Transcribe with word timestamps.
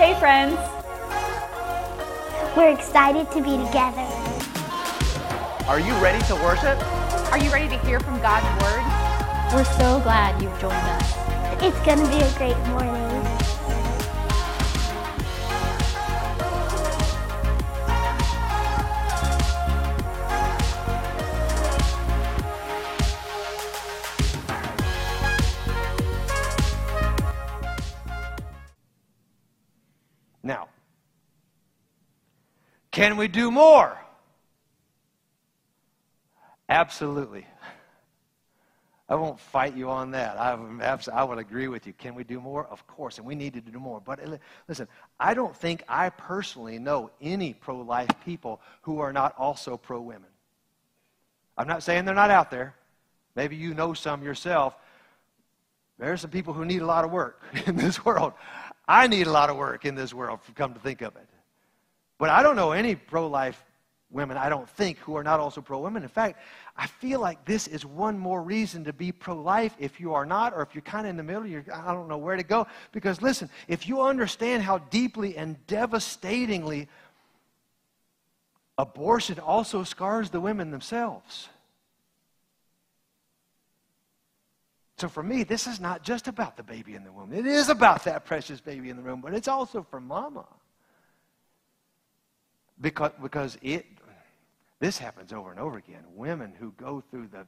Hey, 0.00 0.18
friends. 0.18 0.56
We're 2.56 2.72
excited 2.72 3.30
to 3.32 3.42
be 3.42 3.58
together. 3.62 4.00
Are 5.68 5.78
you 5.78 5.92
ready 6.00 6.24
to 6.24 6.36
worship? 6.36 6.78
Are 7.30 7.36
you 7.36 7.52
ready 7.52 7.68
to 7.68 7.76
hear 7.84 8.00
from 8.00 8.18
God's 8.22 8.46
Word? 8.62 8.82
We're 9.52 9.62
so 9.76 10.00
glad 10.00 10.40
you've 10.40 10.58
joined 10.58 10.72
us. 10.72 11.62
It's 11.62 11.78
going 11.84 11.98
to 11.98 12.08
be 12.08 12.22
a 12.22 12.32
great 12.38 12.56
morning. 12.68 13.29
Can 33.00 33.16
we 33.16 33.28
do 33.28 33.50
more? 33.50 33.98
Absolutely. 36.68 37.46
I 39.08 39.14
won't 39.14 39.40
fight 39.40 39.74
you 39.74 39.88
on 39.88 40.10
that. 40.10 40.36
I, 40.38 40.52
I 41.10 41.24
would 41.24 41.38
agree 41.38 41.66
with 41.68 41.86
you. 41.86 41.94
Can 41.94 42.14
we 42.14 42.24
do 42.24 42.42
more? 42.42 42.66
Of 42.66 42.86
course, 42.86 43.16
and 43.16 43.26
we 43.26 43.34
need 43.34 43.54
to 43.54 43.62
do 43.62 43.78
more. 43.78 44.02
But 44.02 44.20
listen, 44.68 44.86
I 45.18 45.32
don't 45.32 45.56
think 45.56 45.82
I 45.88 46.10
personally 46.10 46.78
know 46.78 47.10
any 47.22 47.54
pro 47.54 47.80
life 47.80 48.10
people 48.22 48.60
who 48.82 48.98
are 49.00 49.14
not 49.14 49.34
also 49.38 49.78
pro 49.78 50.02
women. 50.02 50.28
I'm 51.56 51.66
not 51.66 51.82
saying 51.82 52.04
they're 52.04 52.14
not 52.14 52.30
out 52.30 52.50
there. 52.50 52.74
Maybe 53.34 53.56
you 53.56 53.72
know 53.72 53.94
some 53.94 54.22
yourself. 54.22 54.76
There 55.98 56.12
are 56.12 56.18
some 56.18 56.30
people 56.30 56.52
who 56.52 56.66
need 56.66 56.82
a 56.82 56.86
lot 56.86 57.06
of 57.06 57.10
work 57.10 57.40
in 57.66 57.76
this 57.76 58.04
world. 58.04 58.34
I 58.86 59.06
need 59.06 59.26
a 59.26 59.32
lot 59.32 59.48
of 59.48 59.56
work 59.56 59.86
in 59.86 59.94
this 59.94 60.12
world, 60.12 60.40
come 60.54 60.74
to 60.74 60.80
think 60.80 61.00
of 61.00 61.16
it. 61.16 61.29
But 62.20 62.28
I 62.28 62.42
don't 62.42 62.54
know 62.54 62.72
any 62.72 62.94
pro 62.94 63.26
life 63.26 63.64
women, 64.10 64.36
I 64.36 64.50
don't 64.50 64.68
think, 64.68 64.98
who 64.98 65.16
are 65.16 65.24
not 65.24 65.40
also 65.40 65.62
pro 65.62 65.78
women. 65.78 66.02
In 66.02 66.08
fact, 66.10 66.38
I 66.76 66.86
feel 66.86 67.18
like 67.18 67.46
this 67.46 67.66
is 67.66 67.86
one 67.86 68.18
more 68.18 68.42
reason 68.42 68.84
to 68.84 68.92
be 68.92 69.10
pro 69.10 69.40
life 69.40 69.74
if 69.78 69.98
you 69.98 70.12
are 70.12 70.26
not, 70.26 70.52
or 70.52 70.60
if 70.60 70.74
you're 70.74 70.82
kind 70.82 71.06
of 71.06 71.10
in 71.10 71.16
the 71.16 71.22
middle, 71.22 71.46
you're, 71.46 71.64
I 71.72 71.94
don't 71.94 72.08
know 72.08 72.18
where 72.18 72.36
to 72.36 72.42
go. 72.42 72.66
Because 72.92 73.22
listen, 73.22 73.48
if 73.68 73.88
you 73.88 74.02
understand 74.02 74.62
how 74.62 74.78
deeply 74.78 75.36
and 75.38 75.56
devastatingly 75.66 76.88
abortion 78.76 79.38
also 79.38 79.82
scars 79.82 80.28
the 80.28 80.40
women 80.40 80.70
themselves. 80.70 81.48
So 84.98 85.08
for 85.08 85.22
me, 85.22 85.44
this 85.44 85.66
is 85.66 85.80
not 85.80 86.02
just 86.02 86.28
about 86.28 86.58
the 86.58 86.62
baby 86.62 86.96
in 86.96 87.04
the 87.04 87.12
womb. 87.12 87.32
It 87.32 87.46
is 87.46 87.70
about 87.70 88.04
that 88.04 88.26
precious 88.26 88.60
baby 88.60 88.90
in 88.90 88.96
the 88.96 89.02
womb, 89.02 89.22
but 89.22 89.32
it's 89.32 89.48
also 89.48 89.82
for 89.82 90.00
mama. 90.00 90.44
Because, 92.80 93.12
because 93.20 93.58
it, 93.62 93.86
this 94.78 94.98
happens 94.98 95.32
over 95.32 95.50
and 95.50 95.60
over 95.60 95.78
again. 95.78 96.02
Women 96.14 96.54
who 96.58 96.72
go 96.78 97.02
through 97.10 97.28
the, 97.28 97.46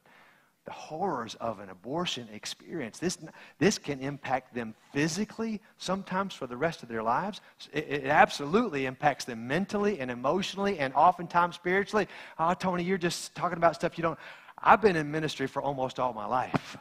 the 0.65 0.73
horrors 0.73 1.35
of 1.37 1.61
an 1.61 1.71
abortion 1.71 2.29
experience, 2.33 2.99
this, 2.99 3.19
this 3.59 3.79
can 3.79 4.01
impact 4.01 4.55
them 4.55 4.75
physically, 4.93 5.61
sometimes 5.79 6.35
for 6.35 6.47
the 6.47 6.57
rest 6.57 6.83
of 6.83 6.89
their 6.89 7.03
lives. 7.03 7.41
It, 7.73 7.87
it 7.89 8.07
absolutely 8.07 8.87
impacts 8.87 9.25
them 9.25 9.49
mentally 9.49 10.01
and 10.01 10.11
emotionally 10.11 10.79
and 10.79 10.93
oftentimes 10.95 11.55
spiritually. 11.55 12.09
Oh, 12.39 12.53
Tony, 12.55 12.85
you're 12.85 12.99
just 12.99 13.35
talking 13.35 13.57
about 13.57 13.75
stuff 13.75 13.97
you 13.97 14.03
don't. 14.03 14.19
I've 14.63 14.83
been 14.83 14.97
in 14.97 15.11
ministry 15.11 15.47
for 15.47 15.63
almost 15.63 15.99
all 15.99 16.13
my 16.13 16.27
life. 16.27 16.77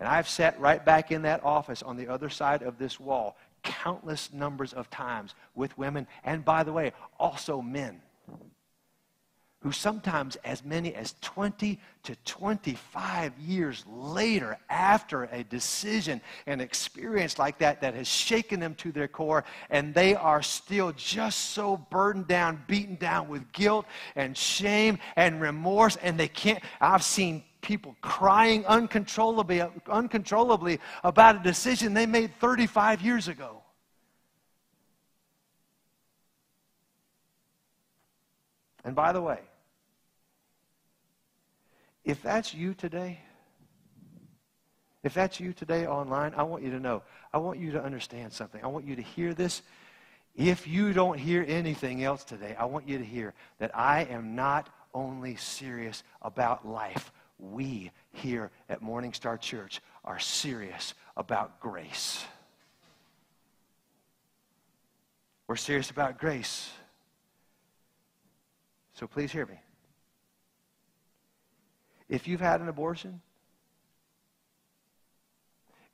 And 0.00 0.08
I've 0.08 0.28
sat 0.28 0.58
right 0.60 0.84
back 0.84 1.10
in 1.10 1.22
that 1.22 1.44
office 1.44 1.82
on 1.82 1.96
the 1.96 2.08
other 2.08 2.28
side 2.28 2.62
of 2.62 2.78
this 2.78 3.00
wall 3.00 3.36
countless 3.62 4.32
numbers 4.32 4.72
of 4.72 4.90
times 4.90 5.34
with 5.54 5.76
women, 5.78 6.06
and 6.24 6.44
by 6.44 6.62
the 6.62 6.72
way, 6.72 6.92
also 7.18 7.60
men, 7.62 8.00
who 9.60 9.72
sometimes 9.72 10.36
as 10.44 10.64
many 10.64 10.94
as 10.94 11.16
20 11.20 11.80
to 12.04 12.16
25 12.24 13.36
years 13.38 13.84
later, 13.88 14.56
after 14.70 15.24
a 15.24 15.42
decision, 15.42 16.20
an 16.46 16.60
experience 16.60 17.40
like 17.40 17.58
that 17.58 17.80
that 17.80 17.94
has 17.94 18.06
shaken 18.06 18.60
them 18.60 18.74
to 18.76 18.92
their 18.92 19.08
core, 19.08 19.44
and 19.68 19.92
they 19.92 20.14
are 20.14 20.42
still 20.42 20.92
just 20.92 21.50
so 21.50 21.76
burdened 21.90 22.28
down, 22.28 22.62
beaten 22.68 22.94
down 22.94 23.28
with 23.28 23.50
guilt 23.50 23.84
and 24.14 24.36
shame 24.36 24.98
and 25.16 25.40
remorse, 25.40 25.96
and 25.96 26.18
they 26.18 26.28
can't. 26.28 26.62
I've 26.80 27.02
seen 27.02 27.42
people 27.68 27.94
crying 28.00 28.64
uncontrollably, 28.64 29.62
uncontrollably 29.88 30.80
about 31.04 31.36
a 31.36 31.38
decision 31.40 31.92
they 31.92 32.06
made 32.06 32.34
35 32.40 33.02
years 33.02 33.28
ago. 33.28 33.62
And 38.84 38.96
by 38.96 39.12
the 39.12 39.20
way, 39.20 39.40
if 42.06 42.22
that's 42.22 42.54
you 42.54 42.72
today, 42.72 43.20
if 45.02 45.12
that's 45.12 45.38
you 45.38 45.52
today 45.52 45.86
online, 45.86 46.32
I 46.38 46.44
want 46.44 46.62
you 46.62 46.70
to 46.70 46.80
know, 46.80 47.02
I 47.34 47.38
want 47.38 47.58
you 47.58 47.70
to 47.72 47.84
understand 47.84 48.32
something. 48.32 48.64
I 48.64 48.68
want 48.68 48.86
you 48.86 48.96
to 48.96 49.02
hear 49.02 49.34
this. 49.34 49.60
If 50.34 50.66
you 50.66 50.94
don't 50.94 51.18
hear 51.18 51.44
anything 51.46 52.02
else 52.02 52.24
today, 52.24 52.56
I 52.58 52.64
want 52.64 52.88
you 52.88 52.96
to 52.96 53.04
hear 53.04 53.34
that 53.58 53.76
I 53.76 54.04
am 54.04 54.34
not 54.34 54.70
only 54.94 55.36
serious 55.36 56.02
about 56.22 56.66
life, 56.66 57.12
we 57.38 57.90
here 58.12 58.50
at 58.68 58.82
Morning 58.82 59.12
Star 59.12 59.38
Church 59.38 59.80
are 60.04 60.18
serious 60.18 60.94
about 61.16 61.60
grace. 61.60 62.24
We're 65.46 65.56
serious 65.56 65.90
about 65.90 66.18
grace. 66.18 66.70
So 68.94 69.06
please 69.06 69.32
hear 69.32 69.46
me. 69.46 69.58
If 72.08 72.26
you've 72.26 72.40
had 72.40 72.60
an 72.60 72.68
abortion, 72.68 73.20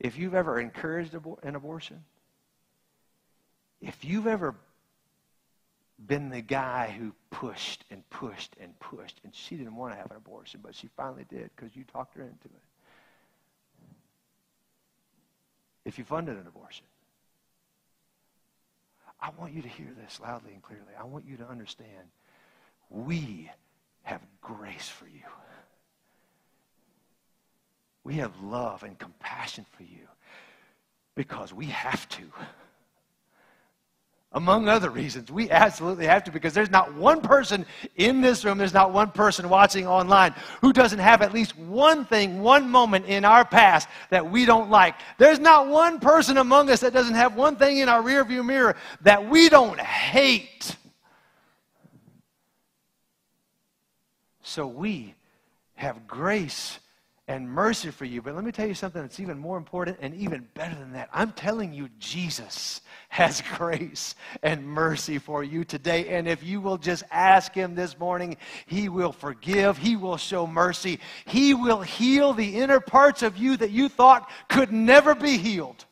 if 0.01 0.19
you've 0.19 0.35
ever 0.35 0.59
encouraged 0.59 1.15
an 1.43 1.55
abortion, 1.55 2.05
if 3.81 4.05
you've 4.05 4.27
ever 4.27 4.55
been 6.07 6.29
the 6.31 6.41
guy 6.41 6.95
who 6.99 7.13
pushed 7.31 7.85
and 7.91 8.09
pushed 8.11 8.57
and 8.61 8.79
pushed, 8.81 9.21
and 9.25 9.35
she 9.35 9.57
didn't 9.57 9.77
want 9.77 9.93
to 9.93 9.97
have 9.97 10.11
an 10.11 10.17
abortion, 10.17 10.61
but 10.63 10.75
she 10.75 10.89
finally 10.97 11.25
did 11.29 11.51
because 11.55 11.75
you 11.77 11.85
talked 11.85 12.17
her 12.17 12.23
into 12.23 12.45
it. 12.45 12.63
If 15.85 15.99
you 15.99 16.05
funded 16.05 16.37
an 16.37 16.47
abortion, 16.47 16.87
I 19.21 19.31
want 19.39 19.55
you 19.55 19.63
to 19.63 19.69
hear 19.69 19.89
this 20.03 20.21
loudly 20.21 20.53
and 20.53 20.63
clearly. 20.63 20.93
I 20.99 21.05
want 21.05 21.27
you 21.27 21.37
to 21.39 21.49
understand 21.49 22.09
we 22.91 23.51
have 24.03 24.21
grace 24.41 24.89
for 24.89 25.07
you. 25.07 25.23
We 28.03 28.15
have 28.17 28.39
love 28.43 28.83
and 28.83 28.99
compassion 28.99 29.65
for 29.73 29.83
you 29.83 30.09
because 31.15 31.55
we 31.55 31.67
have 31.67 32.07
to 32.11 32.23
among 34.35 34.69
other 34.69 34.91
reasons. 34.91 35.31
We 35.31 35.51
absolutely 35.51 36.07
have 36.07 36.25
to 36.25 36.33
because 36.33 36.53
there's 36.53 36.71
not 36.71 36.93
one 36.95 37.21
person 37.21 37.65
in 37.97 38.21
this 38.21 38.45
room, 38.45 38.59
there's 38.59 38.75
not 38.75 38.93
one 38.93 39.11
person 39.11 39.49
watching 39.49 39.87
online 39.87 40.35
who 40.61 40.73
doesn't 40.73 40.99
have 40.99 41.23
at 41.23 41.33
least 41.33 41.57
one 41.57 42.05
thing, 42.05 42.43
one 42.43 42.69
moment 42.69 43.07
in 43.07 43.25
our 43.25 43.45
past 43.45 43.89
that 44.11 44.29
we 44.29 44.45
don't 44.45 44.71
like. 44.71 44.97
There's 45.19 45.39
not 45.39 45.69
one 45.69 46.01
person 46.01 46.39
among 46.39 46.69
us 46.69 46.81
that 46.81 46.93
doesn't 46.93 47.15
have 47.15 47.37
one 47.37 47.57
thing 47.57 47.79
in 47.79 47.89
our 47.89 48.03
rearview 48.03 48.45
mirror 48.45 48.77
that 49.03 49.29
we 49.29 49.49
don't 49.49 49.81
hate. 49.81 50.77
So 54.43 54.67
we 54.67 55.15
have 55.75 56.07
grace 56.07 56.79
and 57.27 57.49
mercy 57.49 57.91
for 57.91 58.05
you. 58.05 58.21
But 58.21 58.35
let 58.35 58.45
me 58.45 58.53
tell 58.53 58.67
you 58.67 58.75
something 58.75 59.01
that's 59.01 59.19
even 59.19 59.39
more 59.39 59.57
important 59.57 59.99
and 60.01 60.15
even 60.15 60.47
better 60.55 60.75
than 60.75 60.93
that. 60.93 61.09
I'm 61.13 61.33
telling 61.33 61.73
you, 61.73 61.89
Jesus 61.99 62.83
has 63.09 63.43
grace 63.57 64.15
and 64.43 64.67
mercy 64.67 65.19
for 65.19 65.43
you 65.43 65.65
today. 65.65 66.09
And 66.09 66.29
if 66.29 66.43
you 66.43 66.61
will 66.61 66.77
just 66.77 67.03
ask 67.11 67.55
Him 67.55 67.75
this 67.75 67.99
morning, 67.99 68.37
He 68.67 68.91
will 68.91 69.13
forgive, 69.13 69.79
He 69.79 69.97
will 69.97 70.19
show 70.19 70.47
mercy, 70.47 71.01
He 71.25 71.55
will 71.55 71.81
heal 71.81 72.35
the 72.35 72.57
inner 72.57 72.81
parts 72.81 73.23
of 73.23 73.39
you 73.39 73.57
that 73.57 73.71
you 73.71 73.89
thought 73.89 74.31
could 74.49 74.71
never 74.71 75.15
be 75.15 75.39
healed. 75.39 75.87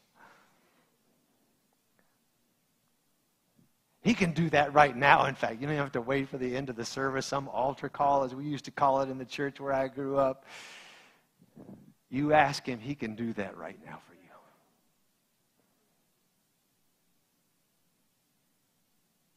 He 4.03 4.15
can 4.15 4.33
do 4.33 4.51
that 4.51 4.75
right 4.75 4.97
now. 4.97 5.27
In 5.27 5.37
fact, 5.37 5.61
you 5.61 5.69
don't 5.69 5.77
have 5.77 5.93
to 5.93 6.01
wait 6.01 6.29
for 6.29 6.37
the 6.37 6.57
end 6.57 6.69
of 6.69 6.75
the 6.75 6.85
service, 6.85 7.25
some 7.25 7.49
altar 7.49 7.89
call, 7.89 8.25
as 8.25 8.35
we 8.35 8.45
used 8.45 8.65
to 8.65 8.73
call 8.73 9.01
it 9.01 9.09
in 9.09 9.17
the 9.17 9.25
church 9.25 9.61
where 9.61 9.73
I 9.73 9.87
grew 9.87 10.19
up. 10.19 10.45
You 12.11 12.33
ask 12.33 12.67
him, 12.67 12.79
he 12.79 12.95
can 12.95 13.15
do 13.15 13.33
that 13.35 13.57
right 13.57 13.79
now 13.85 13.99
for 14.07 14.13
you. 14.13 14.21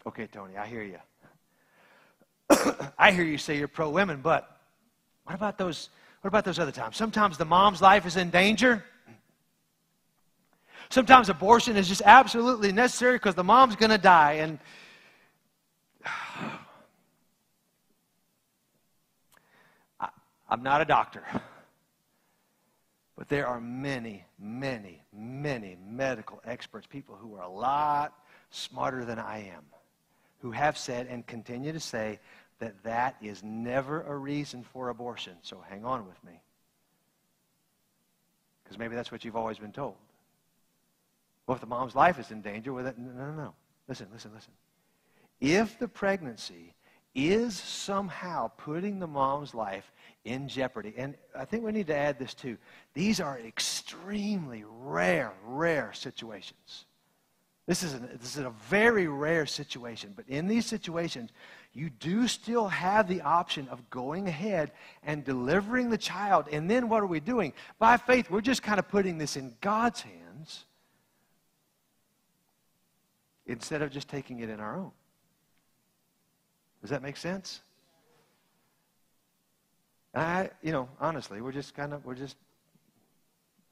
Okay, 0.07 0.27
Tony, 0.27 0.57
I 0.57 0.67
hear 0.67 0.83
you. 0.83 0.99
I 2.97 3.11
hear 3.11 3.23
you 3.23 3.37
say 3.37 3.57
you're 3.57 3.67
pro 3.67 3.89
women, 3.89 4.19
but 4.21 4.57
what 5.23 5.35
about 5.35 5.57
those 5.57 5.89
what 6.21 6.29
about 6.29 6.43
those 6.43 6.57
other 6.57 6.71
times? 6.71 6.97
Sometimes 6.97 7.37
the 7.37 7.45
mom's 7.45 7.83
life 7.83 8.05
is 8.07 8.17
in 8.17 8.31
danger. 8.31 8.83
Sometimes 10.89 11.29
abortion 11.29 11.77
is 11.77 11.87
just 11.87 12.01
absolutely 12.03 12.71
necessary 12.71 13.15
because 13.15 13.35
the 13.35 13.43
mom's 13.43 13.75
going 13.75 13.91
to 13.91 13.99
die. 13.99 14.33
And 14.33 14.57
I, 19.99 20.09
I'm 20.49 20.63
not 20.63 20.81
a 20.81 20.85
doctor. 20.85 21.23
But 23.15 23.29
there 23.29 23.47
are 23.47 23.61
many, 23.61 24.25
many, 24.37 25.01
many 25.13 25.77
medical 25.89 26.41
experts, 26.45 26.85
people 26.85 27.15
who 27.15 27.35
are 27.35 27.43
a 27.43 27.49
lot 27.49 28.13
smarter 28.49 29.05
than 29.05 29.19
I 29.19 29.39
am, 29.39 29.63
who 30.39 30.51
have 30.51 30.77
said 30.77 31.07
and 31.07 31.25
continue 31.25 31.71
to 31.71 31.79
say 31.79 32.19
that 32.59 32.83
that 32.83 33.15
is 33.21 33.43
never 33.43 34.01
a 34.03 34.15
reason 34.15 34.63
for 34.63 34.89
abortion. 34.89 35.33
So 35.43 35.63
hang 35.69 35.85
on 35.85 36.05
with 36.05 36.21
me. 36.23 36.41
Because 38.63 38.77
maybe 38.77 38.95
that's 38.95 39.11
what 39.11 39.23
you've 39.23 39.35
always 39.35 39.59
been 39.59 39.71
told. 39.71 39.95
Well, 41.45 41.55
if 41.55 41.61
the 41.61 41.67
mom's 41.67 41.95
life 41.95 42.19
is 42.19 42.31
in 42.31 42.41
danger, 42.41 42.73
well, 42.73 42.83
that, 42.83 42.97
no, 42.97 43.11
no, 43.11 43.31
no. 43.31 43.53
Listen, 43.87 44.07
listen, 44.11 44.31
listen. 44.33 44.51
If 45.39 45.77
the 45.77 45.87
pregnancy 45.87 46.73
is 47.13 47.55
somehow 47.55 48.49
putting 48.57 48.99
the 48.99 49.07
mom's 49.07 49.53
life 49.53 49.91
in 50.25 50.47
jeopardy. 50.47 50.93
And 50.97 51.15
I 51.37 51.45
think 51.45 51.63
we 51.63 51.71
need 51.71 51.87
to 51.87 51.95
add 51.95 52.19
this 52.19 52.33
too. 52.33 52.57
These 52.93 53.19
are 53.21 53.39
extremely 53.39 54.65
rare, 54.67 55.31
rare 55.45 55.93
situations. 55.93 56.85
This 57.67 57.81
is, 57.81 57.93
an, 57.93 58.09
this 58.21 58.37
is 58.37 58.43
a 58.43 58.53
very 58.69 59.07
rare 59.07 59.45
situation. 59.45 60.13
But 60.15 60.25
in 60.27 60.47
these 60.47 60.65
situations, 60.65 61.31
you 61.73 61.89
do 61.89 62.27
still 62.27 62.67
have 62.67 63.07
the 63.07 63.21
option 63.21 63.67
of 63.69 63.89
going 63.89 64.27
ahead 64.27 64.71
and 65.03 65.23
delivering 65.23 65.89
the 65.89 65.97
child. 65.97 66.47
And 66.51 66.69
then 66.69 66.89
what 66.89 67.01
are 67.01 67.07
we 67.07 67.19
doing? 67.19 67.53
By 67.79 67.97
faith, 67.97 68.29
we're 68.29 68.41
just 68.41 68.61
kind 68.61 68.77
of 68.77 68.87
putting 68.87 69.17
this 69.17 69.35
in 69.35 69.55
God's 69.61 70.01
hands 70.01 70.65
instead 73.47 73.81
of 73.81 73.91
just 73.91 74.09
taking 74.09 74.39
it 74.39 74.49
in 74.49 74.59
our 74.59 74.77
own. 74.77 74.91
Does 76.81 76.91
that 76.91 77.01
make 77.01 77.17
sense? 77.17 77.61
I, 80.15 80.49
you 80.61 80.71
know, 80.71 80.87
honestly, 80.99 81.41
we're 81.41 81.51
just 81.51 81.75
kind 81.75 81.93
of, 81.93 82.05
we're 82.05 82.15
just 82.15 82.37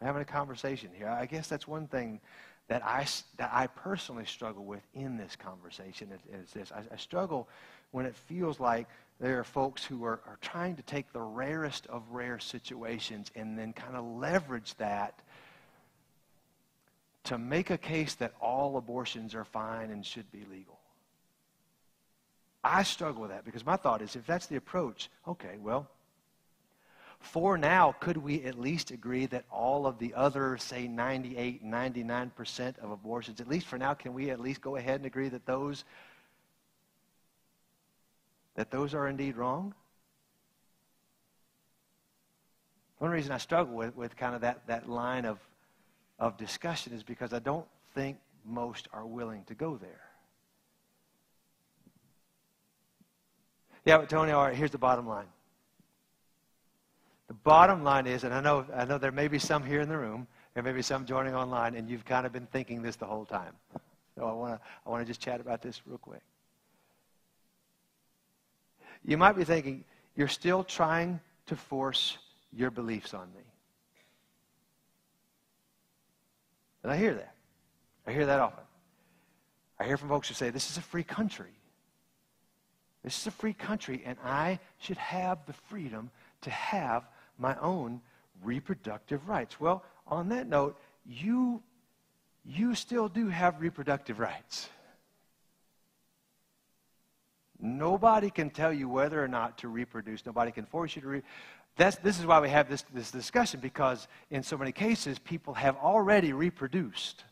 having 0.02 0.22
a 0.22 0.26
conversation 0.26 0.90
here. 0.94 1.08
I 1.08 1.26
guess 1.26 1.48
that's 1.48 1.68
one 1.68 1.88
thing 1.88 2.20
that 2.68 2.84
I, 2.86 3.06
that 3.38 3.52
I 3.54 3.68
personally 3.68 4.26
struggle 4.26 4.66
with 4.66 4.82
in 4.94 5.18
this 5.18 5.36
conversation 5.36 6.10
is, 6.32 6.52
this. 6.52 6.72
I, 6.72 6.82
I, 6.94 6.98
struggle 6.98 7.48
when 7.92 8.06
it 8.06 8.16
feels 8.16 8.60
like 8.60 8.88
there 9.20 9.40
are 9.40 9.44
folks 9.44 9.86
who 9.86 10.04
are, 10.06 10.22
are 10.28 10.38
trying 10.42 10.76
to 10.76 10.82
take 10.84 11.12
the 11.14 11.22
rarest 11.22 11.88
of 11.88 12.04
rare 12.10 12.40
situations 12.40 13.32
and 13.36 13.58
then 13.58 13.74
kind 13.74 13.96
of 13.96 14.06
leverage 14.06 14.76
that 14.76 15.20
to 17.26 17.38
make 17.38 17.70
a 17.70 17.78
case 17.78 18.16
that 18.16 18.34
all 18.42 18.78
abortions 18.78 19.34
are 19.34 19.46
fine 19.46 19.92
and 19.92 20.06
should 20.06 20.30
be 20.32 20.46
legal. 20.52 20.80
I 22.64 22.84
struggle 22.84 23.22
with 23.22 23.32
that 23.32 23.46
because 23.46 23.66
my 23.66 23.76
thought 23.76 24.02
is 24.02 24.16
if 24.16 24.26
that's 24.26 24.48
the 24.48 24.56
approach, 24.56 25.10
okay, 25.28 25.58
well, 25.62 25.90
for 27.24 27.58
now, 27.58 27.96
could 28.02 28.18
we 28.18 28.44
at 28.44 28.60
least 28.60 28.92
agree 28.92 29.26
that 29.28 29.46
all 29.50 29.88
of 29.88 29.98
the 29.98 30.14
other, 30.14 30.58
say, 30.58 30.88
98, 30.88 31.66
99% 31.66 32.78
of 32.80 32.92
abortions, 32.92 33.40
at 33.40 33.48
least 33.48 33.66
for 33.66 33.78
now, 33.78 33.94
can 33.94 34.14
we 34.14 34.30
at 34.30 34.42
least 34.42 34.60
go 34.60 34.76
ahead 34.76 34.96
and 34.96 35.06
agree 35.06 35.30
that 35.30 35.46
those 35.46 35.86
that 38.56 38.70
those 38.70 38.94
are 38.94 39.08
indeed 39.08 39.36
wrong? 39.36 39.74
One 43.00 43.10
reason 43.10 43.32
I 43.32 43.38
struggle 43.38 43.74
with, 43.74 43.96
with 43.96 44.16
kind 44.16 44.36
of 44.36 44.42
that, 44.42 44.68
that 44.68 44.88
line 44.88 45.26
of, 45.26 45.40
of 46.20 46.38
discussion 46.38 46.94
is 46.94 47.04
because 47.04 47.34
I 47.34 47.40
don't 47.40 47.66
think 47.96 48.18
most 48.46 48.90
are 48.94 49.06
willing 49.06 49.44
to 49.46 49.56
go 49.56 49.78
there. 49.78 50.02
Yeah, 53.86 53.98
but 53.98 54.10
Tony, 54.10 54.34
all 54.34 54.46
right, 54.46 54.56
here's 54.56 54.72
the 54.72 54.78
bottom 54.78 55.08
line. 55.08 55.26
The 57.34 57.40
bottom 57.44 57.84
line 57.84 58.06
is, 58.06 58.24
and 58.26 58.32
I 58.32 58.42
know, 58.42 58.64
I 58.76 58.86
know 58.86 59.00
there 59.00 59.12
may 59.12 59.28
be 59.28 59.40
some 59.40 59.64
here 59.64 59.82
in 59.82 59.90
the 59.90 59.98
room, 59.98 60.28
there 60.54 60.62
may 60.62 60.72
be 60.72 60.84
some 60.84 61.04
joining 61.04 61.34
online, 61.34 61.74
and 61.74 61.90
you've 61.90 62.06
kind 62.06 62.28
of 62.28 62.32
been 62.32 62.46
thinking 62.46 62.84
this 62.84 62.96
the 62.96 63.08
whole 63.08 63.26
time. 63.26 63.54
So 64.16 64.28
I 64.28 64.34
want 64.34 64.54
to 64.54 64.68
I 64.86 64.90
want 64.92 65.02
to 65.02 65.08
just 65.08 65.20
chat 65.20 65.42
about 65.42 65.60
this 65.60 65.82
real 65.88 65.98
quick. 65.98 66.22
You 69.04 69.18
might 69.18 69.32
be 69.32 69.44
thinking, 69.44 69.84
you're 70.16 70.28
still 70.28 70.64
trying 70.64 71.20
to 71.48 71.56
force 71.56 72.20
your 72.52 72.70
beliefs 72.70 73.16
on 73.16 73.34
me. 73.34 73.42
And 76.84 76.92
I 76.92 76.98
hear 76.98 77.16
that. 77.16 77.34
I 78.06 78.12
hear 78.12 78.28
that 78.28 78.40
often. 78.40 78.64
I 79.80 79.86
hear 79.86 79.98
from 79.98 80.10
folks 80.10 80.28
who 80.28 80.36
say, 80.36 80.52
this 80.52 80.70
is 80.70 80.78
a 80.78 80.82
free 80.82 81.04
country. 81.04 81.58
This 83.04 83.20
is 83.20 83.26
a 83.26 83.32
free 83.32 83.54
country, 83.54 84.04
and 84.06 84.20
I 84.24 84.60
should 84.78 84.98
have 84.98 85.40
the 85.48 85.54
freedom 85.54 86.12
to 86.42 86.52
have 86.52 87.06
my 87.38 87.58
own 87.60 88.02
reproductive 88.44 89.28
rights. 89.28 89.60
Well, 89.60 89.84
on 90.08 90.30
that 90.30 90.48
note, 90.48 90.80
you, 91.06 91.62
you 92.46 92.76
still 92.76 93.08
do 93.08 93.30
have 93.30 93.62
reproductive 93.62 94.20
rights. 94.20 94.70
Nobody 97.60 98.30
can 98.30 98.50
tell 98.50 98.74
you 98.74 98.90
whether 98.90 99.24
or 99.24 99.28
not 99.28 99.58
to 99.60 99.70
reproduce. 99.70 100.26
Nobody 100.26 100.52
can 100.52 100.66
force 100.66 100.96
you 100.96 101.02
to 101.02 101.08
reproduce. 101.08 101.32
This 102.04 102.20
is 102.20 102.26
why 102.26 102.40
we 102.40 102.50
have 102.50 102.70
this, 102.70 102.84
this 102.94 103.10
discussion, 103.10 103.60
because 103.60 104.08
in 104.30 104.44
so 104.44 104.58
many 104.58 104.72
cases, 104.72 105.18
people 105.18 105.54
have 105.54 105.76
already 105.78 106.34
reproduced. 106.34 107.24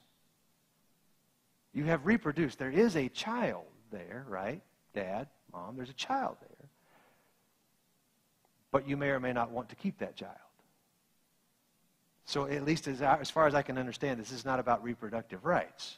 You 1.74 1.84
have 1.86 2.06
reproduced. 2.06 2.58
There 2.58 2.72
is 2.72 2.96
a 2.96 3.08
child 3.10 3.66
there, 3.92 4.26
right? 4.28 4.62
Dad, 4.94 5.28
mom, 5.54 5.76
there's 5.76 5.90
a 5.90 5.94
child 5.94 6.38
there. 6.42 6.61
But 8.72 8.88
you 8.88 8.98
may 8.98 9.10
or 9.10 9.20
may 9.20 9.34
not 9.34 9.52
want 9.52 9.70
to 9.70 9.76
keep 9.76 10.00
that 10.00 10.16
child. 10.16 10.36
So, 12.26 12.46
at 12.46 12.64
least 12.64 12.88
as, 12.88 13.02
as 13.02 13.30
far 13.30 13.48
as 13.48 13.56
I 13.56 13.62
can 13.62 13.78
understand, 13.78 14.20
this 14.20 14.32
is 14.32 14.46
not 14.46 14.60
about 14.60 14.84
reproductive 14.84 15.44
rights. 15.44 15.98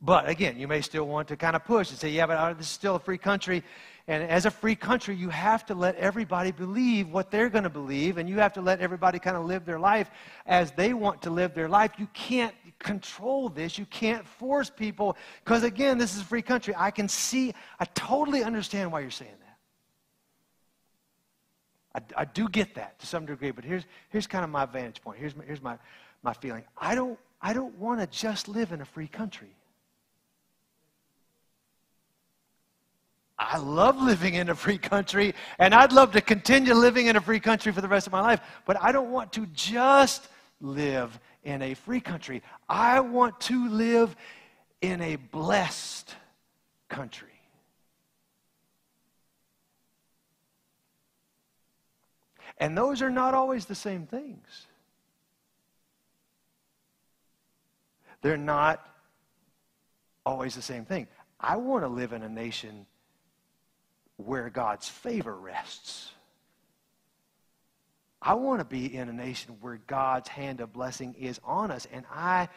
But 0.00 0.28
again, 0.28 0.58
you 0.58 0.68
may 0.68 0.82
still 0.82 1.06
want 1.06 1.28
to 1.28 1.36
kind 1.36 1.56
of 1.56 1.64
push 1.64 1.90
and 1.90 1.98
say, 1.98 2.10
yeah, 2.10 2.26
but 2.26 2.36
uh, 2.36 2.52
this 2.52 2.66
is 2.66 2.72
still 2.72 2.96
a 2.96 2.98
free 2.98 3.16
country. 3.16 3.64
And 4.06 4.22
as 4.22 4.44
a 4.44 4.50
free 4.50 4.76
country, 4.76 5.16
you 5.16 5.30
have 5.30 5.64
to 5.66 5.74
let 5.74 5.96
everybody 5.96 6.52
believe 6.52 7.08
what 7.08 7.30
they're 7.30 7.48
going 7.48 7.64
to 7.64 7.70
believe, 7.70 8.18
and 8.18 8.28
you 8.28 8.38
have 8.38 8.52
to 8.54 8.60
let 8.60 8.80
everybody 8.80 9.18
kind 9.18 9.34
of 9.34 9.46
live 9.46 9.64
their 9.64 9.78
life 9.78 10.10
as 10.44 10.72
they 10.72 10.92
want 10.92 11.22
to 11.22 11.30
live 11.30 11.54
their 11.54 11.70
life. 11.70 11.92
You 11.96 12.06
can't 12.12 12.54
control 12.78 13.48
this. 13.48 13.78
You 13.78 13.86
can't 13.86 14.26
force 14.26 14.68
people, 14.68 15.16
because 15.42 15.62
again, 15.62 15.96
this 15.96 16.14
is 16.14 16.20
a 16.20 16.24
free 16.24 16.42
country. 16.42 16.74
I 16.76 16.90
can 16.90 17.08
see, 17.08 17.54
I 17.80 17.86
totally 17.86 18.44
understand 18.44 18.92
why 18.92 19.00
you're 19.00 19.10
saying 19.10 19.30
that. 19.40 19.43
I, 21.94 22.00
I 22.16 22.24
do 22.24 22.48
get 22.48 22.74
that 22.74 22.98
to 22.98 23.06
some 23.06 23.26
degree, 23.26 23.50
but 23.50 23.64
here's, 23.64 23.84
here's 24.10 24.26
kind 24.26 24.44
of 24.44 24.50
my 24.50 24.66
vantage 24.66 25.00
point. 25.02 25.18
Here's 25.18 25.36
my, 25.36 25.44
here's 25.44 25.62
my, 25.62 25.78
my 26.22 26.32
feeling. 26.32 26.64
I 26.76 26.94
don't, 26.94 27.18
I 27.40 27.52
don't 27.52 27.76
want 27.78 28.00
to 28.00 28.06
just 28.06 28.48
live 28.48 28.72
in 28.72 28.80
a 28.80 28.84
free 28.84 29.08
country. 29.08 29.50
I 33.38 33.58
love 33.58 34.00
living 34.00 34.34
in 34.34 34.48
a 34.48 34.54
free 34.54 34.78
country, 34.78 35.34
and 35.58 35.74
I'd 35.74 35.92
love 35.92 36.12
to 36.12 36.20
continue 36.20 36.72
living 36.72 37.06
in 37.06 37.16
a 37.16 37.20
free 37.20 37.40
country 37.40 37.72
for 37.72 37.80
the 37.80 37.88
rest 37.88 38.06
of 38.06 38.12
my 38.12 38.20
life, 38.20 38.40
but 38.64 38.80
I 38.80 38.92
don't 38.92 39.10
want 39.10 39.32
to 39.34 39.46
just 39.46 40.28
live 40.60 41.18
in 41.42 41.60
a 41.62 41.74
free 41.74 42.00
country. 42.00 42.42
I 42.68 43.00
want 43.00 43.40
to 43.42 43.68
live 43.68 44.14
in 44.80 45.00
a 45.00 45.16
blessed 45.16 46.14
country. 46.88 47.33
And 52.58 52.76
those 52.76 53.02
are 53.02 53.10
not 53.10 53.34
always 53.34 53.66
the 53.66 53.74
same 53.74 54.06
things. 54.06 54.66
They're 58.22 58.36
not 58.36 58.86
always 60.24 60.54
the 60.54 60.62
same 60.62 60.84
thing. 60.84 61.08
I 61.38 61.56
want 61.56 61.84
to 61.84 61.88
live 61.88 62.12
in 62.12 62.22
a 62.22 62.28
nation 62.28 62.86
where 64.16 64.48
God's 64.48 64.88
favor 64.88 65.34
rests. 65.34 66.10
I 68.22 68.34
want 68.34 68.60
to 68.60 68.64
be 68.64 68.94
in 68.94 69.10
a 69.10 69.12
nation 69.12 69.56
where 69.60 69.78
God's 69.86 70.28
hand 70.28 70.60
of 70.60 70.72
blessing 70.72 71.14
is 71.18 71.38
on 71.44 71.70
us. 71.70 71.86
And 71.92 72.06
I, 72.10 72.48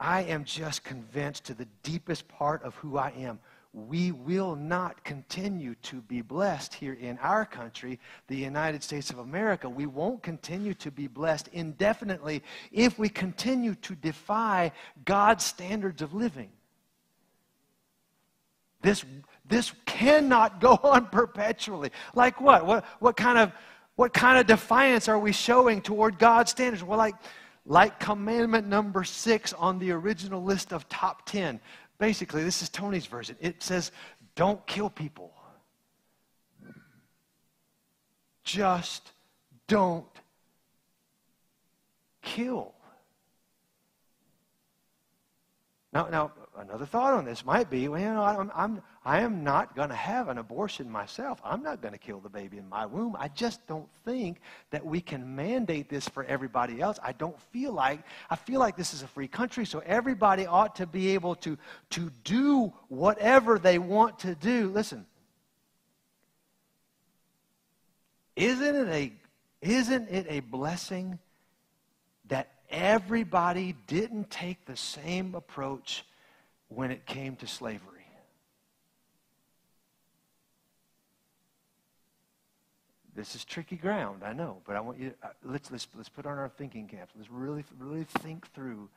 I 0.00 0.22
am 0.22 0.44
just 0.44 0.82
convinced 0.82 1.44
to 1.44 1.54
the 1.54 1.68
deepest 1.84 2.26
part 2.26 2.64
of 2.64 2.74
who 2.76 2.98
I 2.98 3.10
am. 3.10 3.38
We 3.72 4.12
will 4.12 4.56
not 4.56 5.04
continue 5.04 5.74
to 5.82 6.00
be 6.00 6.22
blessed 6.22 6.72
here 6.72 6.94
in 6.94 7.18
our 7.18 7.44
country, 7.44 8.00
the 8.26 8.36
United 8.36 8.82
States 8.82 9.10
of 9.10 9.18
America. 9.18 9.68
We 9.68 9.86
won't 9.86 10.22
continue 10.22 10.74
to 10.74 10.90
be 10.90 11.06
blessed 11.06 11.48
indefinitely 11.52 12.42
if 12.72 12.98
we 12.98 13.08
continue 13.08 13.74
to 13.76 13.94
defy 13.94 14.72
God's 15.04 15.44
standards 15.44 16.00
of 16.00 16.14
living. 16.14 16.50
This, 18.82 19.04
this 19.48 19.72
cannot 19.84 20.60
go 20.60 20.78
on 20.84 21.06
perpetually. 21.06 21.90
Like 22.14 22.40
what? 22.40 22.64
What, 22.64 22.84
what, 23.00 23.16
kind 23.16 23.38
of, 23.38 23.52
what 23.96 24.14
kind 24.14 24.38
of 24.38 24.46
defiance 24.46 25.08
are 25.08 25.18
we 25.18 25.32
showing 25.32 25.82
toward 25.82 26.18
God's 26.18 26.52
standards? 26.52 26.84
Well, 26.84 26.98
like, 26.98 27.16
like 27.64 27.98
commandment 27.98 28.68
number 28.68 29.02
six 29.02 29.52
on 29.52 29.78
the 29.78 29.90
original 29.90 30.42
list 30.42 30.72
of 30.72 30.88
top 30.88 31.26
10. 31.26 31.60
Basically, 31.98 32.44
this 32.44 32.62
is 32.62 32.68
Tony's 32.68 33.06
version. 33.06 33.36
It 33.40 33.62
says, 33.62 33.90
don't 34.34 34.64
kill 34.66 34.90
people. 34.90 35.32
Just 38.44 39.12
don't 39.66 40.06
kill. 42.22 42.74
Now, 45.96 46.08
now 46.08 46.32
another 46.58 46.84
thought 46.84 47.14
on 47.14 47.24
this 47.24 47.42
might 47.42 47.70
be, 47.70 47.88
well, 47.88 47.98
you 47.98 48.12
know, 48.12 48.20
I'm, 48.20 48.52
I'm, 48.54 48.82
I 49.02 49.20
am 49.20 49.42
not 49.42 49.74
going 49.74 49.88
to 49.88 49.94
have 49.94 50.28
an 50.28 50.36
abortion 50.36 50.90
myself. 50.90 51.40
I'm 51.42 51.62
not 51.62 51.80
going 51.80 51.92
to 51.92 51.98
kill 51.98 52.20
the 52.20 52.28
baby 52.28 52.58
in 52.58 52.68
my 52.68 52.84
womb. 52.84 53.16
I 53.18 53.28
just 53.28 53.66
don't 53.66 53.88
think 54.04 54.40
that 54.72 54.84
we 54.84 55.00
can 55.00 55.34
mandate 55.34 55.88
this 55.88 56.06
for 56.06 56.22
everybody 56.24 56.82
else. 56.82 56.98
I 57.02 57.12
don't 57.12 57.40
feel 57.50 57.72
like, 57.72 58.00
I 58.28 58.36
feel 58.36 58.60
like 58.60 58.76
this 58.76 58.92
is 58.92 59.02
a 59.02 59.06
free 59.06 59.26
country, 59.26 59.64
so 59.64 59.78
everybody 59.86 60.44
ought 60.44 60.76
to 60.76 60.86
be 60.86 61.14
able 61.14 61.34
to, 61.36 61.56
to 61.90 62.10
do 62.24 62.74
whatever 62.88 63.58
they 63.58 63.78
want 63.78 64.18
to 64.18 64.34
do. 64.34 64.68
Listen, 64.68 65.06
isn't 68.36 68.76
it 68.76 68.88
a, 68.88 69.12
isn't 69.62 70.10
it 70.10 70.26
a 70.28 70.40
blessing 70.40 71.18
everybody 72.70 73.76
didn't 73.86 74.30
take 74.30 74.64
the 74.64 74.76
same 74.76 75.34
approach 75.34 76.04
when 76.68 76.90
it 76.90 77.06
came 77.06 77.36
to 77.36 77.46
slavery. 77.46 77.92
This 83.14 83.34
is 83.34 83.44
tricky 83.46 83.76
ground, 83.76 84.22
I 84.22 84.34
know, 84.34 84.58
but 84.66 84.76
I 84.76 84.80
want 84.80 84.98
you 84.98 85.08
to, 85.08 85.28
uh, 85.28 85.30
let's, 85.42 85.70
let's, 85.70 85.88
let's 85.96 86.08
put 86.10 86.26
on 86.26 86.36
our 86.36 86.50
thinking 86.50 86.86
caps. 86.86 87.14
Let's 87.16 87.30
really, 87.30 87.64
really 87.78 88.04
think 88.04 88.46
through. 88.52 88.90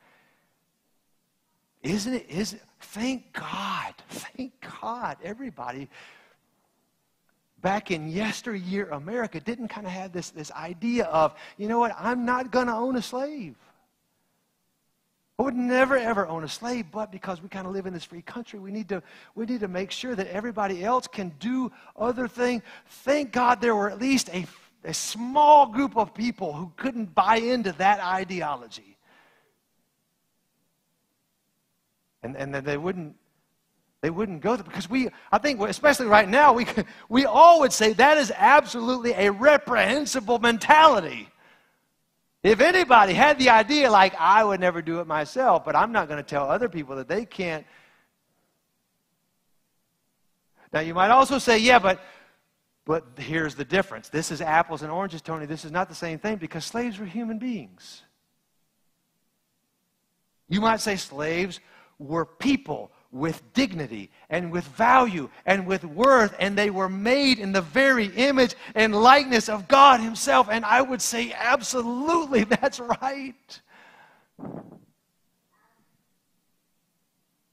Isn't 1.82 2.12
it, 2.12 2.26
is 2.28 2.52
it, 2.52 2.62
thank 2.80 3.32
God, 3.32 3.94
thank 4.10 4.52
God, 4.82 5.16
everybody 5.24 5.88
back 7.62 7.90
in 7.90 8.08
yesteryear 8.08 8.88
America 8.90 9.40
didn't 9.40 9.68
kind 9.68 9.86
of 9.86 9.92
have 9.92 10.12
this, 10.12 10.30
this 10.30 10.50
idea 10.52 11.04
of, 11.04 11.34
you 11.56 11.68
know 11.68 11.78
what, 11.78 11.94
I'm 11.98 12.24
not 12.24 12.50
going 12.50 12.66
to 12.66 12.74
own 12.74 12.96
a 12.96 13.02
slave. 13.02 13.56
I 15.38 15.42
would 15.42 15.54
never 15.54 15.96
ever 15.96 16.26
own 16.26 16.44
a 16.44 16.48
slave, 16.48 16.90
but 16.92 17.10
because 17.10 17.40
we 17.42 17.48
kind 17.48 17.66
of 17.66 17.72
live 17.72 17.86
in 17.86 17.94
this 17.94 18.04
free 18.04 18.20
country, 18.20 18.58
we 18.58 18.70
need 18.70 18.90
to 18.90 19.02
we 19.34 19.46
need 19.46 19.60
to 19.60 19.68
make 19.68 19.90
sure 19.90 20.14
that 20.14 20.26
everybody 20.26 20.84
else 20.84 21.06
can 21.06 21.32
do 21.40 21.72
other 21.96 22.28
things. 22.28 22.62
Thank 22.86 23.32
God 23.32 23.62
there 23.62 23.74
were 23.74 23.88
at 23.88 23.98
least 23.98 24.28
a, 24.34 24.44
a 24.84 24.92
small 24.92 25.66
group 25.66 25.96
of 25.96 26.12
people 26.12 26.52
who 26.52 26.70
couldn't 26.76 27.14
buy 27.14 27.36
into 27.36 27.72
that 27.72 28.00
ideology. 28.00 28.98
And, 32.22 32.36
and 32.36 32.54
that 32.54 32.66
they 32.66 32.76
wouldn't 32.76 33.16
they 34.02 34.10
wouldn't 34.10 34.40
go 34.40 34.56
there 34.56 34.64
because 34.64 34.88
we, 34.88 35.10
I 35.30 35.38
think, 35.38 35.60
especially 35.60 36.06
right 36.06 36.28
now, 36.28 36.54
we, 36.54 36.66
we 37.08 37.26
all 37.26 37.60
would 37.60 37.72
say 37.72 37.92
that 37.94 38.16
is 38.16 38.32
absolutely 38.34 39.12
a 39.12 39.30
reprehensible 39.30 40.38
mentality. 40.38 41.28
If 42.42 42.60
anybody 42.60 43.12
had 43.12 43.38
the 43.38 43.50
idea, 43.50 43.90
like, 43.90 44.14
I 44.18 44.42
would 44.42 44.60
never 44.60 44.80
do 44.80 45.00
it 45.00 45.06
myself, 45.06 45.66
but 45.66 45.76
I'm 45.76 45.92
not 45.92 46.08
going 46.08 46.16
to 46.16 46.28
tell 46.28 46.48
other 46.48 46.70
people 46.70 46.96
that 46.96 47.08
they 47.08 47.26
can't. 47.26 47.66
Now, 50.72 50.80
you 50.80 50.94
might 50.94 51.10
also 51.10 51.38
say, 51.38 51.58
yeah, 51.58 51.78
but, 51.78 52.00
but 52.86 53.04
here's 53.18 53.54
the 53.54 53.64
difference. 53.66 54.08
This 54.08 54.30
is 54.30 54.40
apples 54.40 54.80
and 54.80 54.90
oranges, 54.90 55.20
Tony. 55.20 55.44
This 55.44 55.66
is 55.66 55.72
not 55.72 55.90
the 55.90 55.94
same 55.94 56.18
thing 56.18 56.36
because 56.36 56.64
slaves 56.64 56.98
were 56.98 57.04
human 57.04 57.38
beings. 57.38 58.02
You 60.48 60.62
might 60.62 60.80
say 60.80 60.96
slaves 60.96 61.60
were 61.98 62.24
people 62.24 62.90
with 63.12 63.42
dignity 63.54 64.10
and 64.28 64.52
with 64.52 64.64
value 64.64 65.28
and 65.44 65.66
with 65.66 65.84
worth, 65.84 66.34
and 66.38 66.56
they 66.56 66.70
were 66.70 66.88
made 66.88 67.38
in 67.38 67.52
the 67.52 67.60
very 67.60 68.06
image 68.06 68.54
and 68.74 68.94
likeness 68.94 69.48
of 69.48 69.68
God 69.68 70.00
Himself. 70.00 70.48
And 70.50 70.64
I 70.64 70.80
would 70.80 71.02
say, 71.02 71.32
absolutely, 71.36 72.44
that's 72.44 72.80
right. 72.80 73.60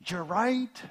You're 0.05 0.23
right. 0.23 0.81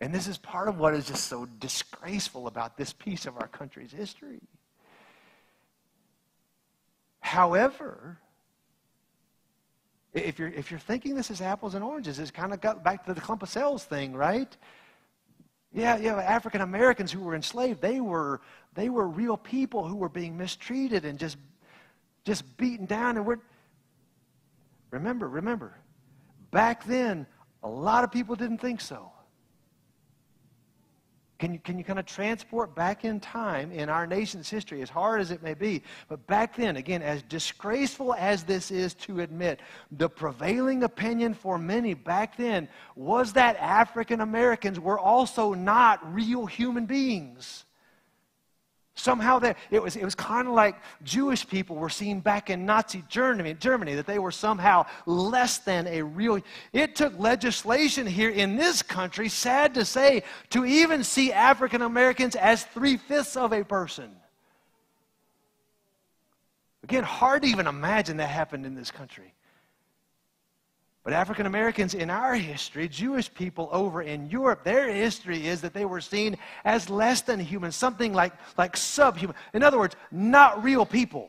And 0.00 0.12
this 0.12 0.26
is 0.26 0.36
part 0.36 0.68
of 0.68 0.78
what 0.78 0.94
is 0.94 1.06
just 1.06 1.28
so 1.28 1.46
disgraceful 1.60 2.48
about 2.48 2.76
this 2.76 2.92
piece 2.92 3.24
of 3.24 3.36
our 3.36 3.46
country's 3.46 3.92
history. 3.92 4.40
However, 7.20 8.18
if 10.14 10.38
you're, 10.38 10.48
if 10.48 10.70
you're 10.70 10.80
thinking 10.80 11.14
this 11.14 11.30
is 11.30 11.40
apples 11.40 11.74
and 11.74 11.82
oranges, 11.82 12.18
it's 12.18 12.30
kind 12.30 12.52
of 12.52 12.60
got 12.60 12.84
back 12.84 13.04
to 13.06 13.14
the 13.14 13.20
clump 13.20 13.42
of 13.42 13.48
cells 13.48 13.84
thing, 13.84 14.12
right? 14.12 14.56
Yeah, 15.72 15.96
yeah, 15.96 16.16
African 16.16 16.60
Americans 16.60 17.10
who 17.10 17.20
were 17.20 17.34
enslaved, 17.34 17.80
they 17.80 18.00
were, 18.00 18.42
they 18.74 18.90
were 18.90 19.08
real 19.08 19.38
people 19.38 19.86
who 19.86 19.96
were 19.96 20.10
being 20.10 20.36
mistreated 20.36 21.06
and 21.06 21.18
just, 21.18 21.38
just 22.24 22.56
beaten 22.58 22.84
down. 22.84 23.16
And 23.16 23.24
we're, 23.24 23.38
remember, 24.90 25.28
remember, 25.28 25.78
back 26.50 26.84
then, 26.84 27.26
a 27.62 27.68
lot 27.68 28.04
of 28.04 28.12
people 28.12 28.36
didn't 28.36 28.58
think 28.58 28.82
so. 28.82 29.10
Can 31.42 31.52
you, 31.52 31.58
can 31.58 31.76
you 31.76 31.82
kind 31.82 31.98
of 31.98 32.06
transport 32.06 32.72
back 32.72 33.04
in 33.04 33.18
time 33.18 33.72
in 33.72 33.88
our 33.88 34.06
nation's 34.06 34.48
history, 34.48 34.80
as 34.80 34.88
hard 34.88 35.20
as 35.20 35.32
it 35.32 35.42
may 35.42 35.54
be? 35.54 35.82
But 36.08 36.24
back 36.28 36.54
then, 36.54 36.76
again, 36.76 37.02
as 37.02 37.20
disgraceful 37.24 38.14
as 38.14 38.44
this 38.44 38.70
is 38.70 38.94
to 38.94 39.22
admit, 39.22 39.58
the 39.90 40.08
prevailing 40.08 40.84
opinion 40.84 41.34
for 41.34 41.58
many 41.58 41.94
back 41.94 42.36
then 42.36 42.68
was 42.94 43.32
that 43.32 43.56
African 43.56 44.20
Americans 44.20 44.78
were 44.78 45.00
also 45.00 45.52
not 45.52 46.14
real 46.14 46.46
human 46.46 46.86
beings. 46.86 47.64
Somehow 48.94 49.38
that 49.38 49.56
it 49.70 49.82
was, 49.82 49.96
it 49.96 50.04
was 50.04 50.14
kind 50.14 50.46
of 50.46 50.52
like 50.52 50.76
Jewish 51.02 51.48
people 51.48 51.76
were 51.76 51.88
seen 51.88 52.20
back 52.20 52.50
in 52.50 52.66
Nazi 52.66 53.02
Germany, 53.08 53.54
Germany, 53.54 53.94
that 53.94 54.06
they 54.06 54.18
were 54.18 54.30
somehow 54.30 54.84
less 55.06 55.58
than 55.58 55.86
a 55.86 56.02
real. 56.02 56.40
It 56.74 56.94
took 56.94 57.18
legislation 57.18 58.06
here 58.06 58.28
in 58.28 58.56
this 58.56 58.82
country, 58.82 59.30
sad 59.30 59.74
to 59.74 59.86
say, 59.86 60.24
to 60.50 60.66
even 60.66 61.04
see 61.04 61.32
African 61.32 61.80
Americans 61.80 62.36
as 62.36 62.64
three 62.64 62.98
fifths 62.98 63.34
of 63.34 63.54
a 63.54 63.64
person. 63.64 64.10
Again, 66.84 67.04
hard 67.04 67.42
to 67.42 67.48
even 67.48 67.66
imagine 67.66 68.18
that 68.18 68.28
happened 68.28 68.66
in 68.66 68.74
this 68.74 68.90
country. 68.90 69.32
But 71.04 71.14
African 71.14 71.46
Americans 71.46 71.94
in 71.94 72.10
our 72.10 72.34
history, 72.34 72.88
Jewish 72.88 73.32
people 73.32 73.68
over 73.72 74.02
in 74.02 74.30
Europe, 74.30 74.62
their 74.62 74.92
history 74.92 75.46
is 75.46 75.60
that 75.62 75.74
they 75.74 75.84
were 75.84 76.00
seen 76.00 76.36
as 76.64 76.88
less 76.88 77.22
than 77.22 77.40
human, 77.40 77.72
something 77.72 78.12
like, 78.12 78.32
like 78.56 78.76
subhuman. 78.76 79.34
In 79.52 79.64
other 79.64 79.78
words, 79.78 79.96
not 80.12 80.62
real 80.62 80.86
people. 80.86 81.28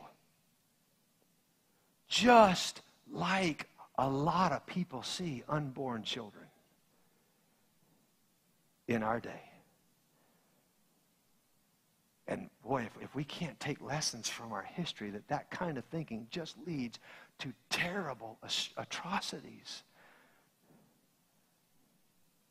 Just 2.06 2.82
like 3.10 3.66
a 3.98 4.08
lot 4.08 4.52
of 4.52 4.64
people 4.64 5.02
see 5.02 5.42
unborn 5.48 6.04
children 6.04 6.44
in 8.86 9.02
our 9.02 9.18
day. 9.18 9.42
And 12.26 12.48
boy, 12.64 12.82
if, 12.82 13.02
if 13.02 13.14
we 13.14 13.24
can't 13.24 13.58
take 13.60 13.82
lessons 13.82 14.28
from 14.28 14.52
our 14.52 14.62
history, 14.62 15.10
that 15.10 15.28
that 15.28 15.50
kind 15.50 15.76
of 15.76 15.84
thinking 15.86 16.26
just 16.30 16.56
leads 16.66 16.98
to 17.38 17.52
terrible 17.70 18.38
atrocities. 18.76 19.82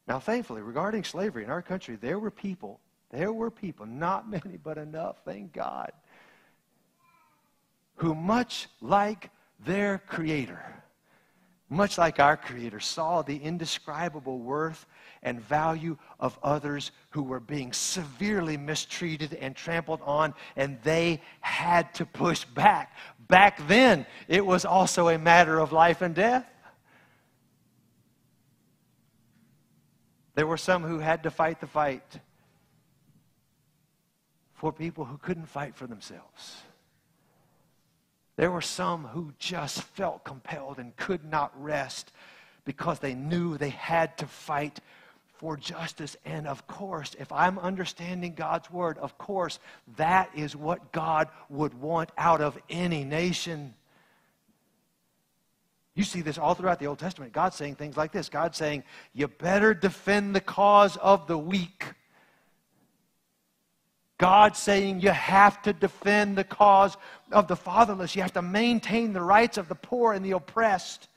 Now, 0.08 0.20
thankfully, 0.20 0.62
regarding 0.62 1.04
slavery 1.04 1.44
in 1.44 1.50
our 1.50 1.62
country, 1.62 1.96
there 1.96 2.20
were 2.20 2.32
people, 2.32 2.80
there 3.10 3.32
were 3.32 3.50
people, 3.50 3.86
not 3.86 4.30
many, 4.30 4.58
but 4.62 4.78
enough, 4.78 5.18
thank 5.24 5.54
God, 5.54 5.92
who, 7.96 8.14
much 8.14 8.68
like 8.82 9.30
their 9.66 10.00
Creator, 10.00 10.62
much 11.70 11.98
like 11.98 12.20
our 12.20 12.36
Creator, 12.36 12.82
saw 12.82 13.22
the 13.22 13.38
indescribable 13.38 14.40
worth 14.40 14.86
and 15.24 15.42
value 15.42 15.98
of 16.20 16.38
others 16.44 16.92
who 17.10 17.24
were 17.24 17.40
being 17.40 17.74
severely 17.74 18.58
mistreated 18.58 19.34
and 19.34 19.56
trampled 19.56 20.02
on, 20.04 20.34
and 20.56 20.78
they 20.84 21.22
had 21.42 21.94
to 21.96 22.06
push 22.06 22.46
back. 22.46 22.96
Back 23.28 23.66
then, 23.68 24.06
it 24.28 24.46
was 24.46 24.66
also 24.66 25.08
a 25.08 25.18
matter 25.18 25.60
of 25.60 25.72
life 25.72 26.02
and 26.02 26.14
death. 26.14 26.46
There 30.36 30.48
were 30.48 30.58
some 30.58 30.84
who 30.84 31.00
had 31.00 31.24
to 31.24 31.32
fight 31.32 31.62
the 31.62 31.68
fight 31.68 32.20
for 34.54 34.72
people 34.72 35.06
who 35.06 35.18
couldn't 35.18 35.48
fight 35.48 35.76
for 35.76 35.88
themselves. 35.88 36.62
There 38.36 38.52
were 38.52 38.62
some 38.62 39.06
who 39.06 39.34
just 39.38 39.84
felt 39.84 40.24
compelled 40.24 40.80
and 40.80 40.96
could 40.96 41.24
not 41.24 41.52
rest 41.62 42.12
because 42.66 43.00
they 43.00 43.14
knew 43.14 43.58
they 43.58 43.70
had 43.70 44.18
to 44.18 44.26
fight 44.26 44.80
for 45.44 45.58
justice. 45.58 46.16
And 46.24 46.48
of 46.48 46.66
course, 46.68 47.18
if 47.20 47.30
I'm 47.34 47.60
understanding 47.60 48.34
God's 48.34 48.72
word, 48.72 48.98
of 48.98 49.18
course, 49.18 49.60
that 49.98 50.30
is 50.34 50.56
what 50.56 50.94
God 50.94 51.28
would 51.50 51.74
want 51.74 52.12
out 52.18 52.40
of 52.40 52.58
any 52.70 53.04
nation. 53.04 53.74
You 55.96 56.06
see 56.06 56.22
this 56.22 56.38
all 56.38 56.54
throughout 56.54 56.80
the 56.80 56.88
Old 56.88 57.00
Testament. 57.00 57.34
God 57.34 57.54
saying 57.54 57.76
things 57.76 57.98
like 57.98 58.14
this 58.14 58.30
God 58.30 58.56
saying, 58.56 58.86
You 59.12 59.28
better 59.28 59.74
defend 59.74 60.34
the 60.34 60.40
cause 60.40 60.96
of 60.96 61.28
the 61.28 61.38
weak. 61.38 61.88
God 64.18 64.56
saying 64.56 65.02
you 65.02 65.10
have 65.10 65.62
to 65.64 65.74
defend 65.74 66.38
the 66.38 66.46
cause 66.46 66.96
of 67.34 67.50
the 67.50 67.58
fatherless. 67.58 68.16
You 68.16 68.22
have 68.22 68.32
to 68.34 68.42
maintain 68.42 69.12
the 69.12 69.22
rights 69.22 69.58
of 69.58 69.68
the 69.68 69.76
poor 69.76 70.14
and 70.14 70.24
the 70.24 70.32
oppressed. 70.32 71.10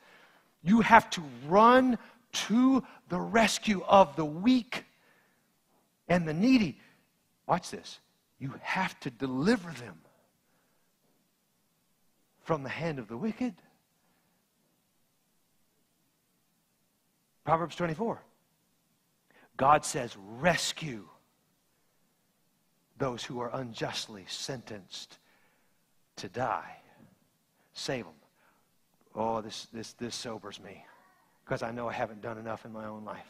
You 0.64 0.80
have 0.80 1.08
to 1.10 1.22
run 1.46 1.96
to 2.36 2.82
the 3.08 3.20
rescue 3.20 3.82
of 3.88 4.14
the 4.16 4.24
weak 4.24 4.84
and 6.08 6.26
the 6.26 6.34
needy. 6.34 6.78
Watch 7.46 7.70
this. 7.70 7.98
You 8.38 8.54
have 8.62 8.98
to 9.00 9.10
deliver 9.10 9.70
them 9.70 9.98
from 12.42 12.62
the 12.62 12.68
hand 12.68 12.98
of 12.98 13.08
the 13.08 13.16
wicked. 13.16 13.54
Proverbs 17.44 17.76
24. 17.76 18.22
God 19.56 19.84
says, 19.84 20.16
rescue 20.38 21.08
those 22.98 23.24
who 23.24 23.40
are 23.40 23.50
unjustly 23.54 24.24
sentenced 24.28 25.18
to 26.16 26.28
die. 26.28 26.76
Save 27.72 28.04
them. 28.04 28.14
Oh, 29.14 29.40
this, 29.40 29.66
this, 29.72 29.92
this 29.94 30.14
sobers 30.14 30.60
me 30.62 30.84
because 31.46 31.62
I 31.62 31.70
know 31.70 31.88
I 31.88 31.92
haven't 31.92 32.22
done 32.22 32.38
enough 32.38 32.64
in 32.64 32.72
my 32.72 32.86
own 32.86 33.04
life. 33.04 33.26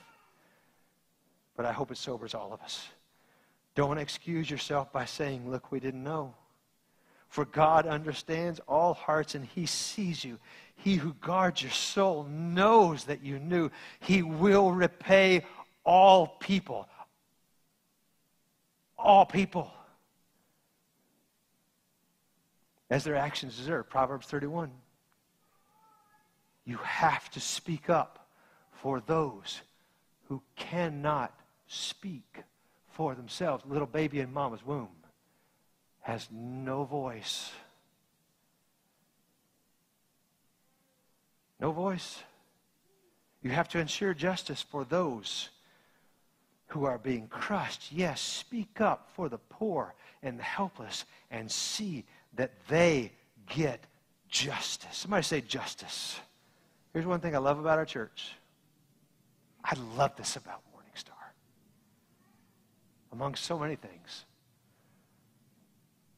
But 1.55 1.67
I 1.67 1.73
hope 1.73 1.91
it 1.91 1.99
sobers 1.99 2.35
all 2.35 2.53
of 2.53 2.63
us. 2.63 2.89
Don't 3.75 3.99
excuse 3.99 4.51
yourself 4.51 4.91
by 4.91 5.05
saying, 5.05 5.51
Look, 5.51 5.71
we 5.71 5.81
didn't 5.81 6.03
know. 6.03 6.35
For 7.29 7.45
God 7.45 7.87
understands 7.87 8.59
all 8.67 8.95
hearts 8.95 9.35
and 9.35 9.45
He 9.45 9.67
sees 9.67 10.25
you. 10.25 10.39
He 10.77 10.95
who 10.95 11.13
guards 11.15 11.61
your 11.61 11.73
soul 11.73 12.25
knows 12.25 13.05
that 13.05 13.23
you 13.23 13.39
knew. 13.39 13.71
He 14.01 14.23
will 14.23 14.73
repay 14.73 15.45
all 15.85 16.27
people. 16.27 16.89
All 18.99 19.27
people. 19.27 19.71
As 22.89 23.05
their 23.05 23.17
actions 23.17 23.57
deserve. 23.57 23.91
Proverbs 23.91 24.27
31. 24.27 24.71
You 26.67 26.79
have 26.79 27.31
to 27.31 27.41
speak 27.41 27.89
up 27.89 28.29
for 28.73 29.01
those 29.01 29.63
who 30.29 30.43
cannot 30.57 31.33
speak 31.69 32.43
for 32.91 33.15
themselves. 33.15 33.65
Little 33.65 33.87
baby 33.87 34.21
in 34.21 34.33
mama's 34.33 34.67
womb 34.67 34.89
has 36.01 36.29
no 36.31 36.85
voice. 36.85 37.53
No 41.61 41.71
voice. 41.71 42.19
You 43.43 43.51
have 43.51 43.69
to 43.71 43.79
ensure 43.79 44.13
justice 44.13 44.61
for 44.61 44.85
those 44.85 45.51
who 46.69 46.85
are 46.85 46.99
being 46.99 47.29
crushed. 47.29 47.93
Yes, 47.93 48.21
speak 48.21 48.81
up 48.81 49.09
for 49.15 49.29
the 49.29 49.39
poor 49.39 49.95
and 50.23 50.39
the 50.39 50.43
helpless 50.43 51.05
and 51.31 51.51
see 51.51 52.05
that 52.35 52.53
they 52.67 53.13
get 53.49 53.85
justice. 54.29 54.97
Somebody 54.97 55.23
say 55.23 55.41
justice. 55.41 56.19
Here's 56.97 57.05
one 57.05 57.21
thing 57.21 57.35
I 57.35 57.41
love 57.41 57.59
about 57.59 57.77
our 57.77 57.85
church. 57.85 58.33
I 59.63 59.77
love 59.99 60.17
this 60.17 60.37
about 60.37 60.63
Morning 60.73 60.93
Star. 60.95 61.35
Among 63.13 63.35
so 63.35 63.59
many 63.59 63.77
things, 63.77 64.25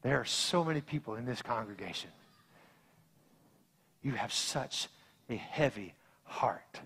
there 0.03 0.17
are 0.17 0.23
so 0.23 0.63
many 0.63 0.79
people 0.79 1.15
in 1.15 1.25
this 1.25 1.41
congregation. 1.41 2.11
You 4.03 4.13
have 4.13 4.31
such 4.31 4.87
a 5.29 5.35
heavy 5.35 5.95
heart 6.23 6.79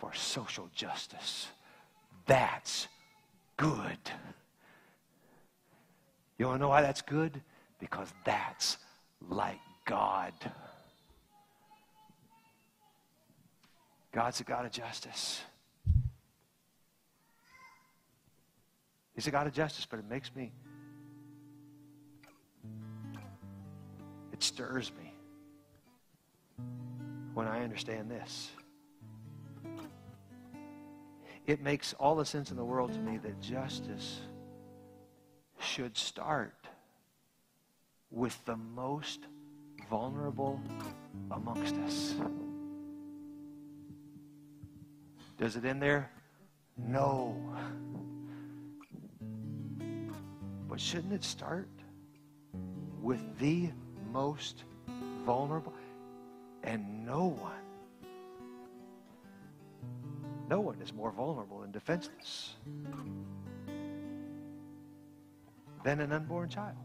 for 0.00 0.12
social 0.12 0.68
justice. 0.74 1.46
That's 2.26 2.88
good. 3.56 4.00
You 6.38 6.46
want 6.46 6.58
to 6.58 6.60
know 6.60 6.70
why 6.70 6.82
that's 6.82 7.02
good? 7.02 7.40
Because 7.78 8.12
that's 8.24 8.78
like 9.28 9.60
God. 9.84 10.32
God's 14.16 14.40
a 14.40 14.44
God 14.44 14.64
of 14.64 14.72
justice. 14.72 15.42
He's 19.14 19.26
a 19.26 19.30
God 19.30 19.46
of 19.46 19.52
justice, 19.52 19.84
but 19.84 19.98
it 19.98 20.06
makes 20.08 20.34
me, 20.34 20.52
it 24.32 24.42
stirs 24.42 24.90
me 24.98 25.12
when 27.34 27.46
I 27.46 27.62
understand 27.62 28.10
this. 28.10 28.52
It 31.46 31.60
makes 31.60 31.92
all 32.00 32.16
the 32.16 32.24
sense 32.24 32.50
in 32.50 32.56
the 32.56 32.64
world 32.64 32.94
to 32.94 32.98
me 32.98 33.18
that 33.18 33.38
justice 33.42 34.20
should 35.60 35.94
start 35.94 36.68
with 38.10 38.42
the 38.46 38.56
most 38.56 39.26
vulnerable 39.90 40.58
amongst 41.30 41.74
us. 41.74 42.14
Does 45.38 45.56
it 45.56 45.64
end 45.64 45.82
there? 45.82 46.10
No. 46.76 47.36
But 50.68 50.80
shouldn't 50.80 51.12
it 51.12 51.24
start 51.24 51.68
with 53.02 53.38
the 53.38 53.70
most 54.12 54.64
vulnerable? 55.24 55.74
And 56.64 57.06
no 57.06 57.26
one, 57.26 57.52
no 60.48 60.60
one 60.60 60.80
is 60.80 60.92
more 60.92 61.12
vulnerable 61.12 61.62
and 61.62 61.72
defenseless 61.72 62.56
than 65.84 66.00
an 66.00 66.12
unborn 66.12 66.48
child. 66.48 66.76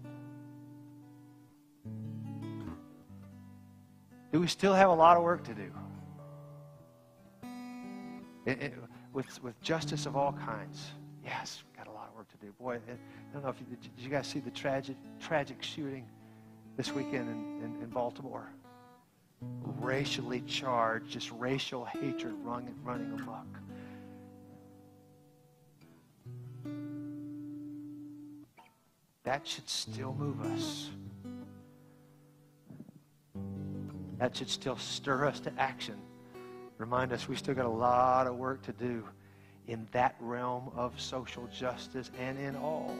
Do 4.31 4.39
we 4.39 4.47
still 4.47 4.73
have 4.73 4.89
a 4.89 4.93
lot 4.93 5.17
of 5.17 5.23
work 5.23 5.43
to 5.45 5.53
do? 5.53 5.71
It, 8.45 8.62
it, 8.62 8.73
with, 9.13 9.41
with 9.43 9.60
justice 9.62 10.06
of 10.06 10.15
all 10.15 10.34
kinds. 10.34 10.91
Yes, 11.23 11.63
got 11.77 11.88
a 11.88 11.91
lot 11.91 12.08
of 12.10 12.15
work 12.15 12.27
to 12.32 12.38
do. 12.38 12.51
Boy, 12.60 12.75
I 12.75 13.34
don't 13.34 13.43
know 13.43 13.49
if 13.49 13.60
you, 13.60 13.65
did 13.75 13.91
you 13.97 14.10
guys 14.10 14.27
see 14.27 14.39
the 14.39 14.49
tragic, 14.51 14.95
tragic 15.19 15.62
shooting 15.62 16.06
this 16.77 16.91
weekend 16.91 17.30
in, 17.30 17.63
in, 17.63 17.84
in 17.84 17.89
Baltimore? 17.89 18.49
Racially 19.80 20.41
charged, 20.41 21.10
just 21.10 21.32
racial 21.32 21.86
hatred 21.86 22.34
running, 22.43 22.75
running 22.84 23.12
amok. 23.13 23.45
That 29.23 29.47
should 29.47 29.69
still 29.69 30.15
move 30.17 30.41
us. 30.41 30.89
That 34.17 34.36
should 34.36 34.49
still 34.49 34.77
stir 34.77 35.25
us 35.25 35.39
to 35.41 35.54
action 35.60 35.95
remind 36.81 37.13
us 37.13 37.29
we 37.29 37.35
still 37.35 37.53
got 37.53 37.67
a 37.67 37.69
lot 37.69 38.25
of 38.25 38.35
work 38.35 38.63
to 38.63 38.73
do 38.73 39.03
in 39.67 39.87
that 39.91 40.15
realm 40.19 40.71
of 40.75 40.99
social 40.99 41.47
justice 41.55 42.09
and 42.19 42.39
in 42.39 42.55
all. 42.55 42.95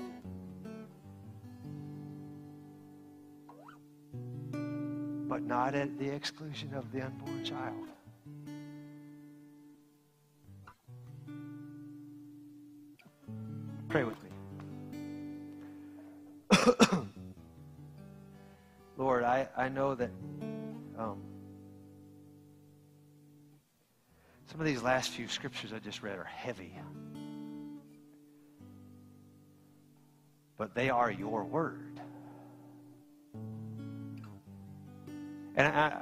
But 5.27 5.41
not 5.41 5.73
at 5.73 5.97
the 5.97 6.07
exclusion 6.07 6.71
of 6.75 6.91
the 6.91 7.01
unborn 7.01 7.43
child. 7.43 7.87
Pray 13.89 14.03
with 14.03 14.17
me. 14.23 14.29
Lord, 18.97 19.23
I, 19.23 19.47
I 19.57 19.69
know 19.69 19.95
that 19.95 20.11
um, 20.99 21.17
Some 24.51 24.59
of 24.59 24.65
these 24.65 24.83
last 24.83 25.11
few 25.11 25.29
scriptures 25.29 25.71
I 25.71 25.79
just 25.79 26.03
read 26.03 26.17
are 26.17 26.25
heavy. 26.25 26.73
But 30.57 30.75
they 30.75 30.89
are 30.89 31.09
your 31.09 31.45
word. 31.45 32.01
And 35.55 35.67
I, 35.67 36.01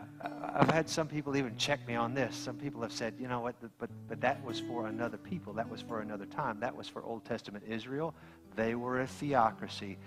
have 0.58 0.72
had 0.72 0.90
some 0.90 1.08
people 1.08 1.38
even 1.38 1.58
check 1.58 1.88
me 1.88 1.94
on 1.94 2.16
this. 2.16 2.36
Some 2.36 2.56
people 2.56 2.82
have 2.82 2.92
said, 2.92 3.14
you 3.20 3.28
know 3.28 3.40
what, 3.40 3.54
but, 3.78 3.92
but 4.08 4.20
that 4.22 4.44
was 4.44 4.60
for 4.60 4.88
another 4.88 5.18
people. 5.18 5.54
That 5.54 5.70
was 5.70 5.82
for 5.84 6.02
another 6.02 6.26
time. 6.26 6.60
That 6.60 6.76
was 6.76 6.88
for 6.88 7.04
Old 7.04 7.26
Testament 7.26 7.66
Israel. 7.68 8.16
They 8.56 8.74
were 8.74 9.02
a 9.02 9.08
theocracy. 9.08 10.00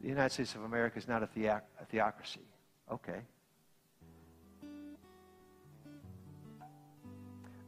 The 0.00 0.08
United 0.08 0.32
States 0.32 0.54
of 0.54 0.62
America 0.62 0.98
is 0.98 1.06
not 1.06 1.22
a, 1.22 1.26
theoc- 1.26 1.64
a 1.78 1.84
theocracy. 1.84 2.40
Okay. 2.90 3.20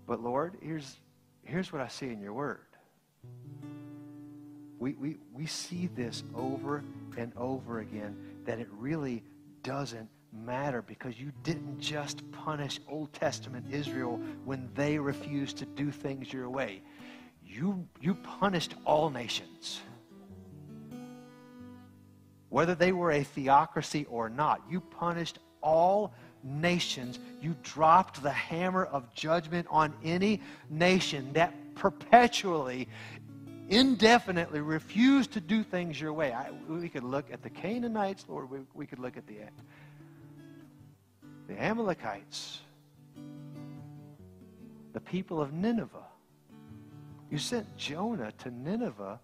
But 0.09 0.23
Lord, 0.23 0.57
here's, 0.63 0.97
here's 1.45 1.71
what 1.71 1.83
I 1.83 1.89
see 1.89 2.07
in 2.07 2.21
your 2.21 2.33
word. 2.33 2.61
We, 4.79 4.95
we, 4.95 5.19
we 5.35 5.45
see 5.45 5.89
this 5.95 6.23
over 6.35 6.83
and 7.19 7.33
over 7.37 7.81
again 7.81 8.17
that 8.47 8.59
it 8.59 8.69
really 8.73 9.23
doesn't 9.63 10.09
matter 10.33 10.81
because 10.81 11.21
you 11.21 11.31
didn't 11.43 11.79
just 11.79 12.23
punish 12.33 12.81
Old 12.89 13.13
Testament 13.13 13.67
Israel 13.71 14.19
when 14.47 14.71
they 14.75 14.99
refused 14.99 15.59
to 15.59 15.67
do 15.67 15.91
things 15.91 16.33
your 16.33 16.49
way. 16.49 16.81
You, 17.45 17.87
you 18.01 18.15
punished 18.15 18.77
all 18.87 19.11
nations. 19.11 19.81
Whether 22.49 22.75
they 22.75 22.93
were 22.93 23.11
a 23.11 23.25
theocracy 23.25 24.07
or 24.09 24.31
not, 24.31 24.63
you 24.71 24.81
punished 24.81 25.39
all 25.61 26.15
nations. 26.43 27.19
You 27.41 27.55
dropped 27.63 28.23
the 28.23 28.31
hammer 28.31 28.85
of 28.85 29.13
judgment 29.15 29.67
on 29.71 29.95
any 30.05 30.41
nation 30.71 31.33
that 31.35 31.55
perpetually, 31.75 32.89
indefinitely 33.69 34.61
refused 34.61 35.33
to 35.33 35.41
do 35.41 35.63
things 35.63 36.01
your 36.01 36.13
way. 36.13 36.33
I, 36.33 36.51
we 36.69 36.89
could 36.89 37.05
look 37.05 37.33
at 37.33 37.43
the 37.43 37.51
Canaanites, 37.51 38.25
Lord. 38.29 38.51
We, 38.51 38.59
we 38.75 38.87
could 38.87 38.99
look 38.99 39.17
at 39.17 39.27
the, 39.27 39.39
the 41.47 41.61
Amalekites, 41.61 42.61
the 44.93 45.01
people 45.01 45.41
of 45.41 45.53
Nineveh. 45.53 45.99
You 47.31 47.39
sent 47.39 47.77
Jonah 47.77 48.33
to 48.39 48.51
Nineveh 48.51 49.21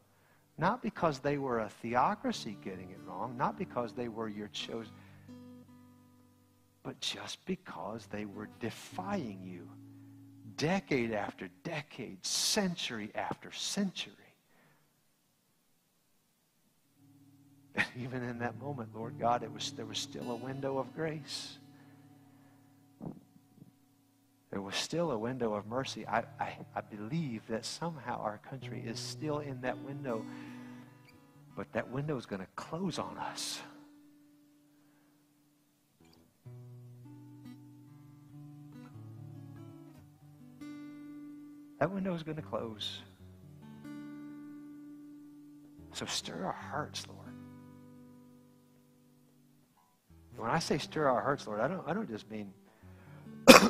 not 0.58 0.82
because 0.82 1.18
they 1.18 1.38
were 1.38 1.60
a 1.60 1.68
theocracy 1.68 2.56
getting 2.62 2.90
it 2.90 2.98
wrong, 3.06 3.36
not 3.36 3.58
because 3.58 3.92
they 3.92 4.08
were 4.08 4.28
your 4.28 4.48
chosen, 4.48 4.92
but 6.84 7.00
just 7.00 7.44
because 7.46 8.06
they 8.06 8.26
were 8.26 8.48
defying 8.60 9.40
you 9.42 9.68
decade 10.56 11.12
after 11.12 11.48
decade, 11.64 12.24
century 12.24 13.10
after 13.16 13.50
century. 13.50 14.12
And 17.76 17.86
even 17.98 18.22
in 18.22 18.38
that 18.38 18.60
moment, 18.60 18.90
Lord 18.94 19.18
God, 19.18 19.42
it 19.42 19.52
was, 19.52 19.72
there 19.72 19.84
was 19.86 19.98
still 19.98 20.30
a 20.30 20.36
window 20.36 20.78
of 20.78 20.94
grace. 20.94 21.58
There 24.52 24.60
was 24.60 24.76
still 24.76 25.10
a 25.10 25.18
window 25.18 25.54
of 25.54 25.66
mercy. 25.66 26.06
I, 26.06 26.22
I, 26.38 26.56
I 26.76 26.80
believe 26.82 27.42
that 27.48 27.64
somehow 27.64 28.20
our 28.20 28.38
country 28.48 28.84
is 28.86 29.00
still 29.00 29.40
in 29.40 29.60
that 29.62 29.76
window, 29.78 30.24
but 31.56 31.72
that 31.72 31.90
window 31.90 32.16
is 32.16 32.26
going 32.26 32.42
to 32.42 32.48
close 32.54 33.00
on 33.00 33.18
us. 33.18 33.60
That 41.84 41.90
window 41.90 42.14
is 42.14 42.22
going 42.22 42.36
to 42.36 42.42
close. 42.42 43.02
So 45.92 46.06
stir 46.06 46.46
our 46.46 46.50
hearts, 46.50 47.06
Lord. 47.06 47.34
When 50.34 50.50
I 50.50 50.60
say 50.60 50.78
stir 50.78 51.06
our 51.06 51.20
hearts, 51.20 51.46
Lord, 51.46 51.60
I 51.60 51.68
don't, 51.68 51.86
I 51.86 51.92
don't 51.92 52.08
just 52.08 52.30
mean, 52.30 52.54
I'm 53.48 53.68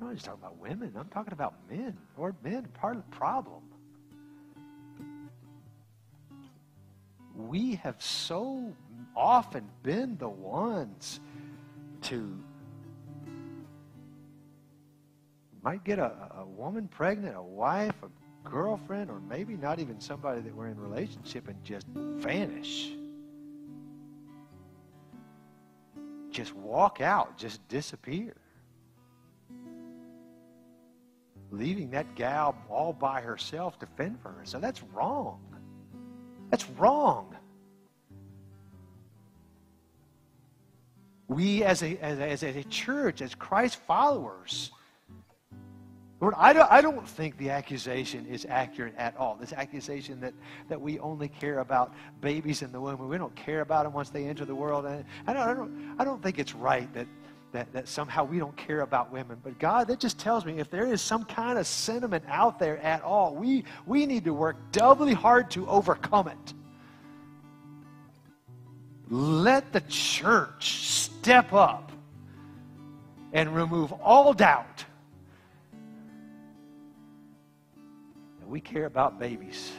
not 0.00 0.14
just 0.14 0.24
talking 0.24 0.40
about 0.42 0.58
women. 0.58 0.94
I'm 0.98 1.06
talking 1.10 1.32
about 1.32 1.54
men. 1.70 1.96
Lord, 2.16 2.34
men 2.42 2.64
are 2.64 2.80
part 2.80 2.96
of 2.96 3.08
the 3.08 3.16
problem. 3.16 3.62
We 7.36 7.76
have 7.76 8.02
so 8.02 8.74
often 9.14 9.64
been 9.84 10.18
the 10.18 10.28
ones 10.28 11.20
to 12.02 12.36
might 15.62 15.84
get 15.84 15.98
a, 15.98 16.12
a 16.38 16.46
woman 16.46 16.88
pregnant, 16.88 17.36
a 17.36 17.42
wife, 17.42 17.94
a 18.02 18.48
girlfriend, 18.48 19.10
or 19.10 19.20
maybe 19.20 19.56
not 19.56 19.78
even 19.78 20.00
somebody 20.00 20.40
that 20.40 20.54
we're 20.54 20.68
in 20.68 20.78
relationship 20.78 21.48
and 21.48 21.62
just 21.64 21.86
vanish. 21.94 22.92
Just 26.30 26.54
walk 26.54 27.00
out, 27.00 27.36
just 27.36 27.66
disappear. 27.68 28.34
Leaving 31.50 31.90
that 31.90 32.14
gal 32.14 32.54
all 32.68 32.92
by 32.92 33.20
herself 33.20 33.78
to 33.78 33.86
fend 33.86 34.20
for 34.20 34.28
her. 34.28 34.42
So 34.44 34.58
that's 34.58 34.82
wrong. 34.92 35.40
That's 36.50 36.68
wrong. 36.70 37.34
We 41.26 41.62
as 41.64 41.82
a, 41.82 41.98
as 41.98 42.42
a, 42.42 42.48
as 42.48 42.56
a 42.56 42.64
church, 42.64 43.20
as 43.20 43.34
Christ 43.34 43.76
followers, 43.86 44.70
Lord, 46.20 46.34
I 46.36 46.52
don't, 46.52 46.70
I 46.70 46.80
don't 46.80 47.06
think 47.06 47.38
the 47.38 47.50
accusation 47.50 48.26
is 48.26 48.44
accurate 48.48 48.94
at 48.96 49.16
all. 49.16 49.36
This 49.36 49.52
accusation 49.52 50.20
that, 50.20 50.34
that 50.68 50.80
we 50.80 50.98
only 50.98 51.28
care 51.28 51.60
about 51.60 51.94
babies 52.20 52.62
in 52.62 52.72
the 52.72 52.80
womb, 52.80 53.00
and 53.00 53.08
we 53.08 53.18
don't 53.18 53.34
care 53.36 53.60
about 53.60 53.84
them 53.84 53.92
once 53.92 54.10
they 54.10 54.24
enter 54.24 54.44
the 54.44 54.54
world. 54.54 54.84
And 54.84 55.04
I 55.28 55.32
don't, 55.32 55.42
I 55.42 55.54
don't, 55.54 55.96
I 56.00 56.04
don't 56.04 56.20
think 56.20 56.40
it's 56.40 56.56
right 56.56 56.92
that, 56.92 57.06
that, 57.52 57.72
that 57.72 57.86
somehow 57.86 58.24
we 58.24 58.40
don't 58.40 58.56
care 58.56 58.80
about 58.80 59.12
women. 59.12 59.38
But 59.44 59.60
God, 59.60 59.86
that 59.88 60.00
just 60.00 60.18
tells 60.18 60.44
me 60.44 60.58
if 60.58 60.70
there 60.70 60.86
is 60.86 61.00
some 61.00 61.24
kind 61.24 61.56
of 61.56 61.68
sentiment 61.68 62.24
out 62.26 62.58
there 62.58 62.78
at 62.78 63.02
all, 63.02 63.36
we, 63.36 63.62
we 63.86 64.04
need 64.04 64.24
to 64.24 64.34
work 64.34 64.56
doubly 64.72 65.14
hard 65.14 65.52
to 65.52 65.68
overcome 65.68 66.26
it. 66.26 66.54
Let 69.08 69.72
the 69.72 69.82
church 69.82 70.80
step 70.80 71.52
up 71.52 71.92
and 73.32 73.54
remove 73.54 73.92
all 73.92 74.34
doubt 74.34 74.84
we 78.48 78.60
care 78.60 78.86
about 78.86 79.18
babies. 79.18 79.72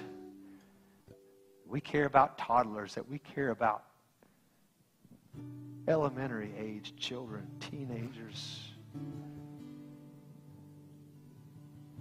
We 1.67 1.81
care 1.81 2.05
about 2.05 2.37
toddlers, 2.37 2.95
that 2.95 3.09
we 3.09 3.19
care 3.19 3.49
about 3.49 3.83
elementary 5.87 6.51
age 6.57 6.93
children, 6.95 7.47
teenagers. 7.59 8.59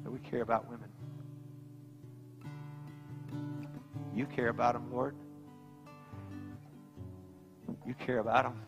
That 0.05 0.11
we 0.11 0.19
care 0.19 0.43
about 0.43 0.69
women. 0.71 0.89
You 4.15 4.27
care 4.27 4.49
about 4.49 4.75
them, 4.75 4.93
Lord. 4.93 5.15
You 7.87 7.95
care 7.95 8.19
about 8.19 8.45
them. 8.45 8.61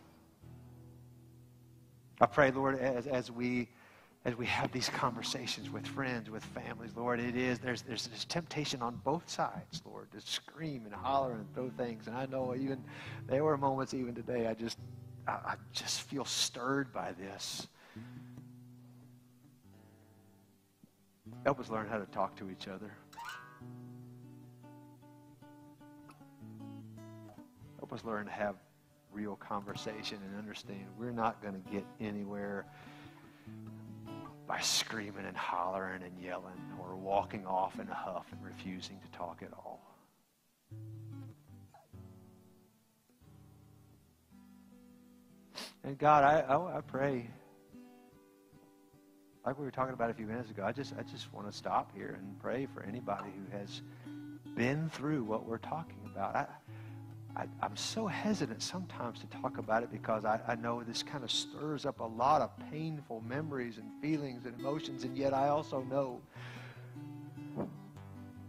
I 2.21 2.27
pray, 2.27 2.51
Lord, 2.51 2.79
as, 2.79 3.07
as 3.07 3.31
we 3.31 3.70
as 4.25 4.37
we 4.37 4.45
have 4.45 4.71
these 4.71 4.89
conversations 4.91 5.71
with 5.71 5.87
friends, 5.87 6.29
with 6.29 6.45
families, 6.45 6.91
Lord, 6.95 7.21
it 7.21 7.37
is, 7.37 7.59
there's, 7.59 7.83
there's 7.83 8.07
this 8.07 8.27
temptation 8.27 8.83
on 8.83 9.01
both 9.03 9.29
sides, 9.29 9.83
Lord, 9.87 10.11
to 10.13 10.21
scream 10.21 10.83
and 10.85 10.95
holler 10.95 11.33
and 11.33 11.55
throw 11.55 11.71
things. 11.71 12.07
And 12.07 12.15
I 12.15 12.27
know 12.27 12.55
even, 12.55 12.85
there 13.27 13.43
were 13.45 13.57
moments 13.57 13.95
even 13.95 14.15
today, 14.15 14.47
I 14.47 14.53
just, 14.53 14.79
I, 15.27 15.33
I 15.33 15.55
just 15.73 16.03
feel 16.03 16.27
stirred 16.27 16.93
by 16.93 17.13
this. 17.13 17.67
Help 21.45 21.59
us 21.59 21.71
learn 21.71 21.89
how 21.89 21.97
to 21.97 22.07
talk 22.07 22.37
to 22.37 22.51
each 22.51 22.69
other. 22.69 22.93
Help 27.79 27.93
us 27.95 28.05
learn 28.05 28.27
to 28.27 28.33
have 28.33 28.57
real 29.13 29.37
conversation 29.37 30.19
and 30.29 30.39
understand 30.39 30.85
we're 30.99 31.11
not 31.11 31.41
going 31.43 31.55
to 31.55 31.71
get 31.71 31.85
anywhere 32.01 32.67
by 34.51 34.59
screaming 34.59 35.27
and 35.27 35.37
hollering 35.37 36.03
and 36.03 36.21
yelling 36.21 36.61
or 36.81 36.97
walking 36.97 37.47
off 37.47 37.79
in 37.79 37.87
a 37.87 37.95
huff 37.95 38.27
and 38.33 38.45
refusing 38.45 38.99
to 38.99 39.17
talk 39.17 39.45
at 39.45 39.53
all. 39.53 39.81
And 45.85 45.97
God, 45.97 46.25
I, 46.25 46.41
I, 46.41 46.79
I, 46.79 46.81
pray, 46.81 47.31
like 49.47 49.57
we 49.57 49.65
were 49.65 49.71
talking 49.71 49.95
about 49.95 50.11
a 50.11 50.15
few 50.15 50.27
minutes 50.27 50.51
ago, 50.51 50.65
I 50.67 50.73
just, 50.73 50.95
I 50.99 51.05
just 51.05 51.33
want 51.33 51.49
to 51.49 51.57
stop 51.57 51.95
here 51.95 52.19
and 52.19 52.37
pray 52.41 52.67
for 52.75 52.83
anybody 52.83 53.31
who 53.31 53.57
has 53.57 53.83
been 54.57 54.91
through 54.91 55.23
what 55.23 55.47
we're 55.47 55.59
talking 55.59 56.01
about. 56.13 56.35
I, 56.35 56.47
I, 57.37 57.45
am 57.63 57.77
so 57.77 58.07
hesitant 58.07 58.63
sometimes 58.63 59.21
to 59.21 59.27
talk 59.27 59.59
about 59.59 59.83
it 59.83 59.93
because 59.93 60.25
I, 60.25 60.41
I 60.49 60.57
know 60.57 60.83
this 60.83 61.03
kind 61.03 61.23
of 61.23 61.31
stirs 61.31 61.87
up 61.87 62.01
a 62.01 62.05
lot 62.05 62.43
of 62.43 62.51
painful 62.71 63.23
memories 63.27 63.79
and 63.79 63.87
feelings 64.03 64.47
and 64.47 64.59
emotions, 64.59 65.05
and 65.05 65.17
yet 65.17 65.33
I 65.33 65.49
also 65.49 65.83
know 65.83 66.21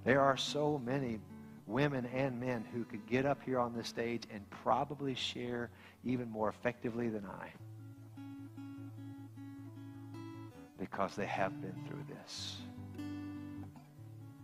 there 0.04 0.22
are 0.22 0.36
so 0.36 0.82
many 0.84 1.20
women 1.68 2.06
and 2.08 2.40
men 2.40 2.66
who 2.74 2.84
could 2.84 3.06
get 3.06 3.26
up 3.26 3.42
here 3.44 3.60
on 3.60 3.74
this 3.74 3.88
stage 3.88 4.24
and 4.34 4.50
probably 4.50 5.14
share 5.14 5.70
even 6.04 6.30
more 6.30 6.50
effectively 6.50 7.08
than 7.08 7.26
I 7.26 7.50
because 10.80 11.16
they 11.16 11.28
have 11.28 11.62
been 11.62 11.76
through 11.88 12.04
this 12.10 12.58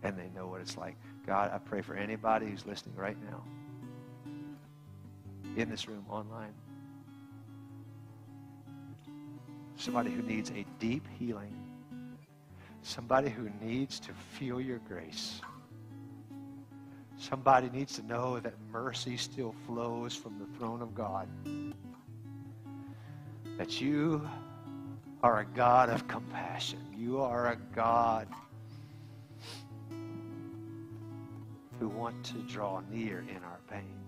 and 0.04 0.16
they 0.16 0.28
know 0.34 0.46
what 0.46 0.60
it's 0.60 0.76
like. 0.76 0.96
God, 1.26 1.50
I 1.52 1.58
pray 1.58 1.82
for 1.82 1.94
anybody 1.94 2.46
who's 2.46 2.64
listening 2.64 2.94
right 2.94 3.16
now 3.28 3.42
in 5.60 5.70
this 5.70 5.88
room, 5.88 6.04
online. 6.08 6.52
Somebody 9.76 10.10
who 10.10 10.22
needs 10.22 10.50
a 10.50 10.64
deep 10.78 11.06
healing. 11.18 11.54
Somebody 12.82 13.28
who 13.28 13.50
needs 13.60 14.00
to 14.00 14.12
feel 14.12 14.60
your 14.60 14.78
grace. 14.78 15.40
Somebody 17.16 17.68
needs 17.70 17.96
to 17.96 18.06
know 18.06 18.38
that 18.40 18.54
mercy 18.72 19.16
still 19.16 19.54
flows 19.66 20.14
from 20.14 20.38
the 20.38 20.46
throne 20.58 20.82
of 20.82 20.94
God. 20.94 21.28
that 23.56 23.80
you 23.80 24.26
are 25.22 25.40
a 25.40 25.44
God 25.44 25.90
of 25.90 26.06
compassion. 26.06 26.78
You 26.96 27.20
are 27.20 27.48
a 27.48 27.56
God 27.74 28.28
who 31.80 31.88
want 31.88 32.22
to 32.24 32.34
draw 32.42 32.80
near 32.90 33.24
in 33.28 33.42
our 33.42 33.58
pain. 33.68 34.07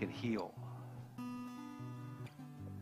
Can 0.00 0.08
heal. 0.08 0.54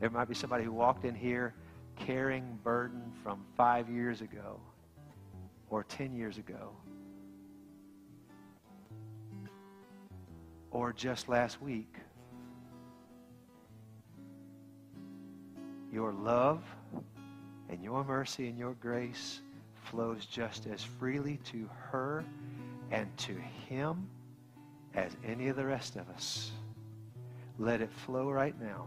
There 0.00 0.08
might 0.08 0.28
be 0.28 0.34
somebody 0.34 0.62
who 0.62 0.72
walked 0.72 1.04
in 1.04 1.16
here 1.16 1.52
carrying 1.96 2.58
burden 2.62 3.02
from 3.24 3.44
five 3.56 3.90
years 3.90 4.20
ago 4.20 4.60
or 5.68 5.82
10 5.82 6.14
years 6.14 6.38
ago 6.38 6.70
or 10.70 10.92
just 10.92 11.28
last 11.28 11.60
week. 11.60 11.96
Your 15.92 16.12
love 16.12 16.62
and 17.68 17.82
your 17.82 18.04
mercy 18.04 18.48
and 18.48 18.56
your 18.56 18.74
grace 18.74 19.40
flows 19.90 20.24
just 20.24 20.66
as 20.66 20.84
freely 20.84 21.38
to 21.46 21.68
her 21.90 22.24
and 22.92 23.08
to 23.16 23.32
him 23.68 24.08
as 24.94 25.16
any 25.24 25.48
of 25.48 25.56
the 25.56 25.64
rest 25.64 25.96
of 25.96 26.08
us. 26.10 26.52
Let 27.58 27.80
it 27.80 27.92
flow 27.92 28.30
right 28.30 28.58
now. 28.60 28.86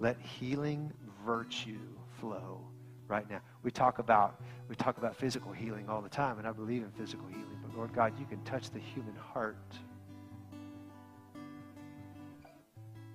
Let 0.00 0.20
healing 0.20 0.92
virtue 1.24 1.78
flow 2.18 2.60
right 3.06 3.28
now. 3.30 3.40
We 3.62 3.70
talk 3.70 3.98
about 4.00 4.40
we 4.68 4.74
talk 4.74 4.98
about 4.98 5.14
physical 5.14 5.52
healing 5.52 5.88
all 5.88 6.00
the 6.00 6.08
time, 6.08 6.38
and 6.38 6.48
I 6.48 6.52
believe 6.52 6.82
in 6.82 6.90
physical 6.90 7.26
healing. 7.28 7.58
But 7.62 7.76
Lord 7.76 7.92
God, 7.92 8.18
you 8.18 8.26
can 8.26 8.42
touch 8.42 8.70
the 8.70 8.78
human 8.78 9.14
heart. 9.14 9.56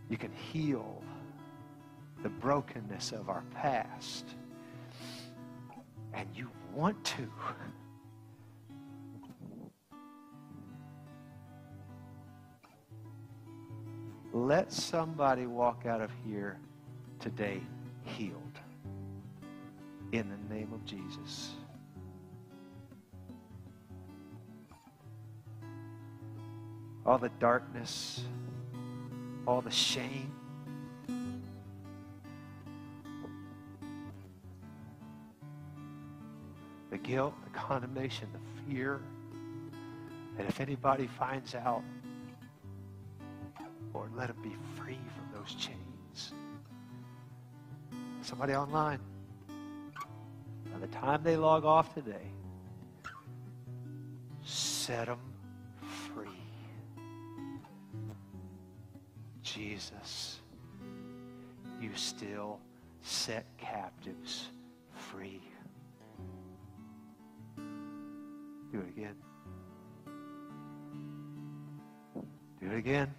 You 0.09 0.17
can 0.17 0.31
heal 0.31 1.03
the 2.23 2.29
brokenness 2.29 3.11
of 3.11 3.29
our 3.29 3.43
past. 3.53 4.25
And 6.13 6.27
you 6.33 6.49
want 6.73 7.03
to. 7.05 7.27
Let 14.45 14.71
somebody 14.71 15.47
walk 15.47 15.88
out 15.88 16.00
of 16.00 16.12
here 16.23 16.60
today 17.19 17.60
healed. 18.04 18.60
In 20.12 20.30
the 20.30 20.54
name 20.54 20.71
of 20.73 20.86
Jesus. 20.86 21.54
All 27.04 27.17
the 27.17 27.32
darkness, 27.39 28.21
all 29.47 29.62
the 29.62 29.71
shame, 29.71 30.32
the 36.91 36.97
guilt, 37.00 37.34
the 37.43 37.50
condemnation, 37.58 38.28
the 38.34 38.71
fear. 38.71 39.02
And 40.38 40.47
if 40.47 40.62
anybody 40.62 41.08
finds 41.08 41.56
out, 41.56 41.82
Lord, 43.97 44.15
let 44.15 44.27
them 44.27 44.38
be 44.43 44.55
free 44.75 44.99
from 45.15 45.39
those 45.39 45.55
chains. 45.55 46.33
Somebody 48.21 48.53
online, 48.53 48.99
by 50.71 50.77
the 50.79 50.86
time 50.88 51.23
they 51.23 51.36
log 51.36 51.65
off 51.65 51.95
today, 51.95 52.27
set 54.43 55.07
them 55.07 55.17
free. 56.13 56.27
Jesus, 59.41 60.41
you 61.81 61.89
still 61.95 62.60
set 63.01 63.47
captives 63.57 64.49
free. 64.93 65.41
Do 68.71 68.79
it 68.79 68.89
again. 68.89 69.15
Do 72.62 72.69
it 72.69 72.77
again. 72.77 73.12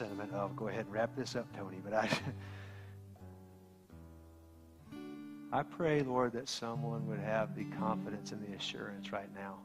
Sentiment 0.00 0.32
of 0.32 0.56
go 0.56 0.68
ahead 0.68 0.86
and 0.86 0.94
wrap 0.94 1.14
this 1.14 1.36
up, 1.36 1.46
Tony, 1.54 1.76
but 1.84 1.92
I. 1.92 2.08
I 5.52 5.62
pray, 5.64 6.00
Lord, 6.02 6.32
that 6.34 6.48
someone 6.48 7.06
would 7.08 7.18
have 7.18 7.56
the 7.56 7.64
confidence 7.64 8.30
and 8.30 8.40
the 8.40 8.54
assurance 8.56 9.12
right 9.12 9.28
now 9.34 9.58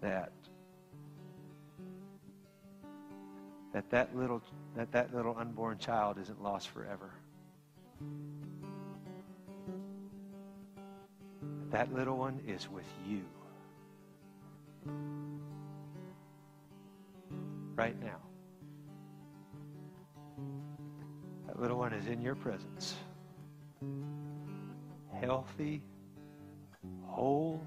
that 0.00 0.32
that 3.72 3.88
that 3.90 4.16
little 4.16 4.42
that 4.74 4.90
that 4.92 5.14
little 5.14 5.36
unborn 5.38 5.78
child 5.78 6.18
isn't 6.18 6.42
lost 6.42 6.68
forever. 6.68 7.12
That 11.70 11.94
little 11.94 12.18
one 12.18 12.40
is 12.46 12.68
with 12.68 12.84
you 13.06 13.22
right 17.78 17.96
now. 18.02 18.18
That 21.46 21.60
little 21.60 21.78
one 21.78 21.92
is 21.92 22.08
in 22.08 22.20
your 22.20 22.34
presence. 22.34 22.96
Healthy, 25.20 25.82
whole, 27.06 27.62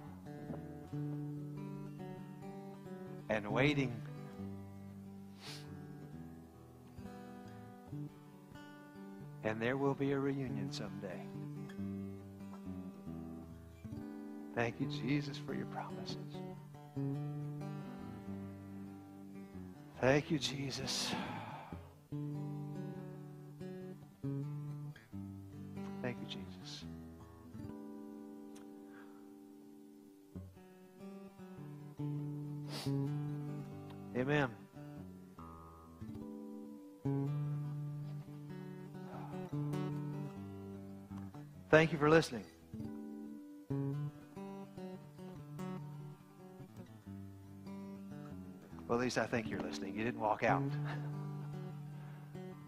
and 3.30 3.48
waiting 3.48 3.94
And 9.44 9.60
there 9.60 9.76
will 9.76 9.96
be 9.96 10.12
a 10.12 10.20
reunion 10.20 10.72
someday. 10.72 11.20
Thank 14.54 14.80
you, 14.80 14.86
Jesus, 14.88 15.38
for 15.38 15.56
your 15.56 15.66
promises. 15.66 16.36
Thank 20.02 20.32
you, 20.32 20.40
Jesus. 20.40 21.12
Thank 26.02 26.18
you, 26.20 26.26
Jesus. 26.28 26.86
Amen. 34.18 34.50
Thank 41.70 41.92
you 41.92 42.00
for 42.00 42.10
listening. 42.10 42.44
Least 49.02 49.18
I 49.18 49.26
think 49.26 49.50
you're 49.50 49.60
listening. 49.60 49.96
You 49.96 50.04
didn't 50.04 50.20
walk 50.20 50.44
out. 50.44 50.64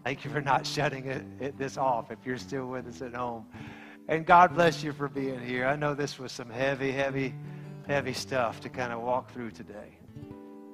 Thank 0.04 0.24
you 0.24 0.30
for 0.30 0.40
not 0.40 0.66
shutting 0.66 1.06
it, 1.06 1.24
it, 1.40 1.58
this 1.58 1.78
off 1.78 2.10
if 2.10 2.18
you're 2.26 2.38
still 2.38 2.66
with 2.66 2.86
us 2.86 3.00
at 3.00 3.14
home. 3.14 3.46
And 4.08 4.26
God 4.26 4.54
bless 4.54 4.82
you 4.82 4.92
for 4.92 5.08
being 5.08 5.40
here. 5.40 5.66
I 5.66 5.76
know 5.76 5.94
this 5.94 6.18
was 6.18 6.30
some 6.30 6.50
heavy, 6.50 6.92
heavy, 6.92 7.34
heavy 7.86 8.12
stuff 8.12 8.60
to 8.60 8.68
kind 8.68 8.92
of 8.92 9.00
walk 9.00 9.32
through 9.32 9.52
today. 9.52 9.96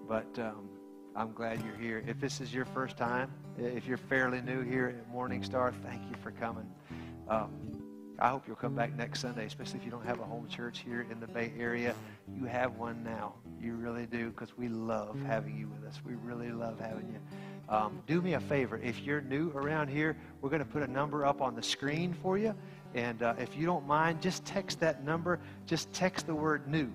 But 0.08 0.26
um, 0.38 0.68
I'm 1.14 1.32
glad 1.32 1.62
you're 1.62 1.76
here. 1.76 2.02
If 2.08 2.18
this 2.18 2.40
is 2.40 2.52
your 2.52 2.64
first 2.64 2.96
time, 2.96 3.30
if 3.56 3.86
you're 3.86 3.98
fairly 3.98 4.40
new 4.40 4.62
here 4.62 4.88
at 4.88 5.08
Morning 5.12 5.44
Star, 5.44 5.72
thank 5.84 6.02
you 6.10 6.16
for 6.22 6.32
coming. 6.32 6.68
Um, 7.28 7.50
I 8.18 8.30
hope 8.30 8.44
you'll 8.48 8.56
come 8.56 8.74
back 8.74 8.96
next 8.96 9.20
Sunday, 9.20 9.46
especially 9.46 9.78
if 9.78 9.84
you 9.84 9.90
don't 9.90 10.04
have 10.04 10.20
a 10.20 10.24
home 10.24 10.48
church 10.48 10.80
here 10.80 11.06
in 11.10 11.20
the 11.20 11.28
Bay 11.28 11.52
Area. 11.56 11.94
You 12.34 12.46
have 12.46 12.76
one 12.76 13.04
now. 13.04 13.34
You 13.62 13.74
really 13.74 14.06
do, 14.06 14.30
because 14.30 14.56
we 14.56 14.68
love 14.68 15.20
having 15.26 15.56
you 15.56 15.68
with 15.68 15.86
us. 15.88 16.00
We 16.04 16.14
really 16.14 16.50
love 16.50 16.80
having 16.80 17.08
you. 17.08 17.20
Um, 17.68 18.02
do 18.06 18.22
me 18.22 18.34
a 18.34 18.40
favor. 18.40 18.80
If 18.82 19.00
you're 19.00 19.20
new 19.20 19.50
around 19.50 19.88
here, 19.88 20.16
we're 20.40 20.48
going 20.48 20.64
to 20.64 20.68
put 20.68 20.82
a 20.82 20.90
number 20.90 21.26
up 21.26 21.40
on 21.42 21.54
the 21.54 21.62
screen 21.62 22.14
for 22.14 22.38
you. 22.38 22.54
And 22.94 23.22
uh, 23.22 23.34
if 23.38 23.56
you 23.56 23.66
don't 23.66 23.86
mind, 23.86 24.22
just 24.22 24.44
text 24.44 24.80
that 24.80 25.04
number. 25.04 25.38
Just 25.66 25.92
text 25.92 26.26
the 26.26 26.34
word 26.34 26.66
new, 26.68 26.90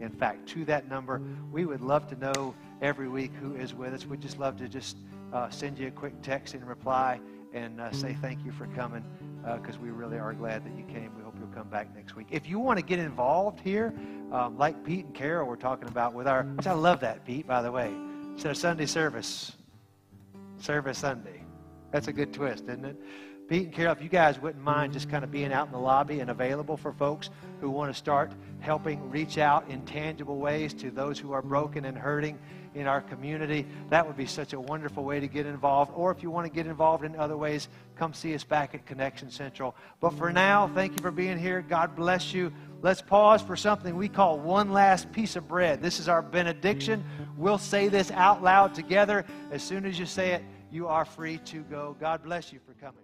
in 0.00 0.10
fact, 0.10 0.48
to 0.50 0.64
that 0.66 0.88
number. 0.88 1.20
We 1.52 1.66
would 1.66 1.80
love 1.80 2.06
to 2.08 2.16
know 2.16 2.54
every 2.80 3.08
week 3.08 3.32
who 3.40 3.56
is 3.56 3.74
with 3.74 3.92
us. 3.92 4.06
We'd 4.06 4.22
just 4.22 4.38
love 4.38 4.56
to 4.58 4.68
just 4.68 4.96
uh, 5.32 5.50
send 5.50 5.78
you 5.78 5.88
a 5.88 5.90
quick 5.90 6.14
text 6.22 6.54
in 6.54 6.64
reply 6.64 7.20
and 7.52 7.80
uh, 7.80 7.90
say 7.92 8.16
thank 8.20 8.44
you 8.44 8.52
for 8.52 8.66
coming 8.68 9.04
because 9.42 9.76
uh, 9.76 9.80
we 9.80 9.90
really 9.90 10.18
are 10.18 10.32
glad 10.32 10.64
that 10.64 10.76
you 10.76 10.84
came. 10.84 11.10
Come 11.54 11.68
back 11.68 11.94
next 11.94 12.16
week. 12.16 12.26
If 12.32 12.48
you 12.48 12.58
want 12.58 12.80
to 12.80 12.84
get 12.84 12.98
involved 12.98 13.60
here, 13.60 13.94
um, 14.32 14.58
like 14.58 14.84
Pete 14.84 15.04
and 15.04 15.14
Carol 15.14 15.46
were 15.46 15.56
talking 15.56 15.86
about 15.86 16.12
with 16.12 16.26
our, 16.26 16.42
which 16.42 16.66
I 16.66 16.72
love 16.72 16.98
that, 17.00 17.24
Pete, 17.24 17.46
by 17.46 17.62
the 17.62 17.70
way. 17.70 17.94
Instead 18.32 18.50
of 18.50 18.56
Sunday 18.56 18.86
service, 18.86 19.52
service 20.58 20.98
Sunday. 20.98 21.44
That's 21.92 22.08
a 22.08 22.12
good 22.12 22.32
twist, 22.32 22.64
isn't 22.64 22.84
it? 22.84 22.96
Pete 23.46 23.64
and 23.64 23.72
Carol, 23.74 23.92
if 23.92 24.02
you 24.02 24.08
guys 24.08 24.40
wouldn't 24.40 24.64
mind 24.64 24.94
just 24.94 25.10
kind 25.10 25.22
of 25.22 25.30
being 25.30 25.52
out 25.52 25.66
in 25.66 25.72
the 25.72 25.78
lobby 25.78 26.20
and 26.20 26.30
available 26.30 26.78
for 26.78 26.92
folks 26.92 27.28
who 27.60 27.68
want 27.68 27.92
to 27.92 27.98
start 27.98 28.32
helping 28.60 29.10
reach 29.10 29.36
out 29.36 29.68
in 29.68 29.82
tangible 29.84 30.38
ways 30.38 30.72
to 30.72 30.90
those 30.90 31.18
who 31.18 31.32
are 31.32 31.42
broken 31.42 31.84
and 31.84 31.96
hurting 31.96 32.38
in 32.74 32.86
our 32.86 33.02
community, 33.02 33.66
that 33.90 34.04
would 34.06 34.16
be 34.16 34.26
such 34.26 34.54
a 34.54 34.60
wonderful 34.60 35.04
way 35.04 35.20
to 35.20 35.28
get 35.28 35.44
involved. 35.44 35.92
Or 35.94 36.10
if 36.10 36.22
you 36.22 36.30
want 36.30 36.46
to 36.46 36.52
get 36.52 36.66
involved 36.66 37.04
in 37.04 37.14
other 37.16 37.36
ways, 37.36 37.68
come 37.96 38.14
see 38.14 38.34
us 38.34 38.44
back 38.44 38.74
at 38.74 38.86
Connection 38.86 39.30
Central. 39.30 39.76
But 40.00 40.14
for 40.14 40.32
now, 40.32 40.70
thank 40.74 40.92
you 40.92 40.98
for 41.02 41.10
being 41.10 41.38
here. 41.38 41.62
God 41.62 41.94
bless 41.94 42.32
you. 42.32 42.50
Let's 42.80 43.02
pause 43.02 43.42
for 43.42 43.56
something 43.56 43.94
we 43.94 44.08
call 44.08 44.38
one 44.38 44.72
last 44.72 45.12
piece 45.12 45.36
of 45.36 45.46
bread. 45.46 45.82
This 45.82 46.00
is 46.00 46.08
our 46.08 46.22
benediction. 46.22 47.04
We'll 47.36 47.58
say 47.58 47.88
this 47.88 48.10
out 48.10 48.42
loud 48.42 48.74
together. 48.74 49.24
As 49.52 49.62
soon 49.62 49.84
as 49.84 49.98
you 49.98 50.06
say 50.06 50.32
it, 50.32 50.42
you 50.70 50.88
are 50.88 51.04
free 51.04 51.38
to 51.44 51.62
go. 51.64 51.94
God 52.00 52.24
bless 52.24 52.52
you 52.52 52.58
for 52.66 52.72
coming. 52.74 53.03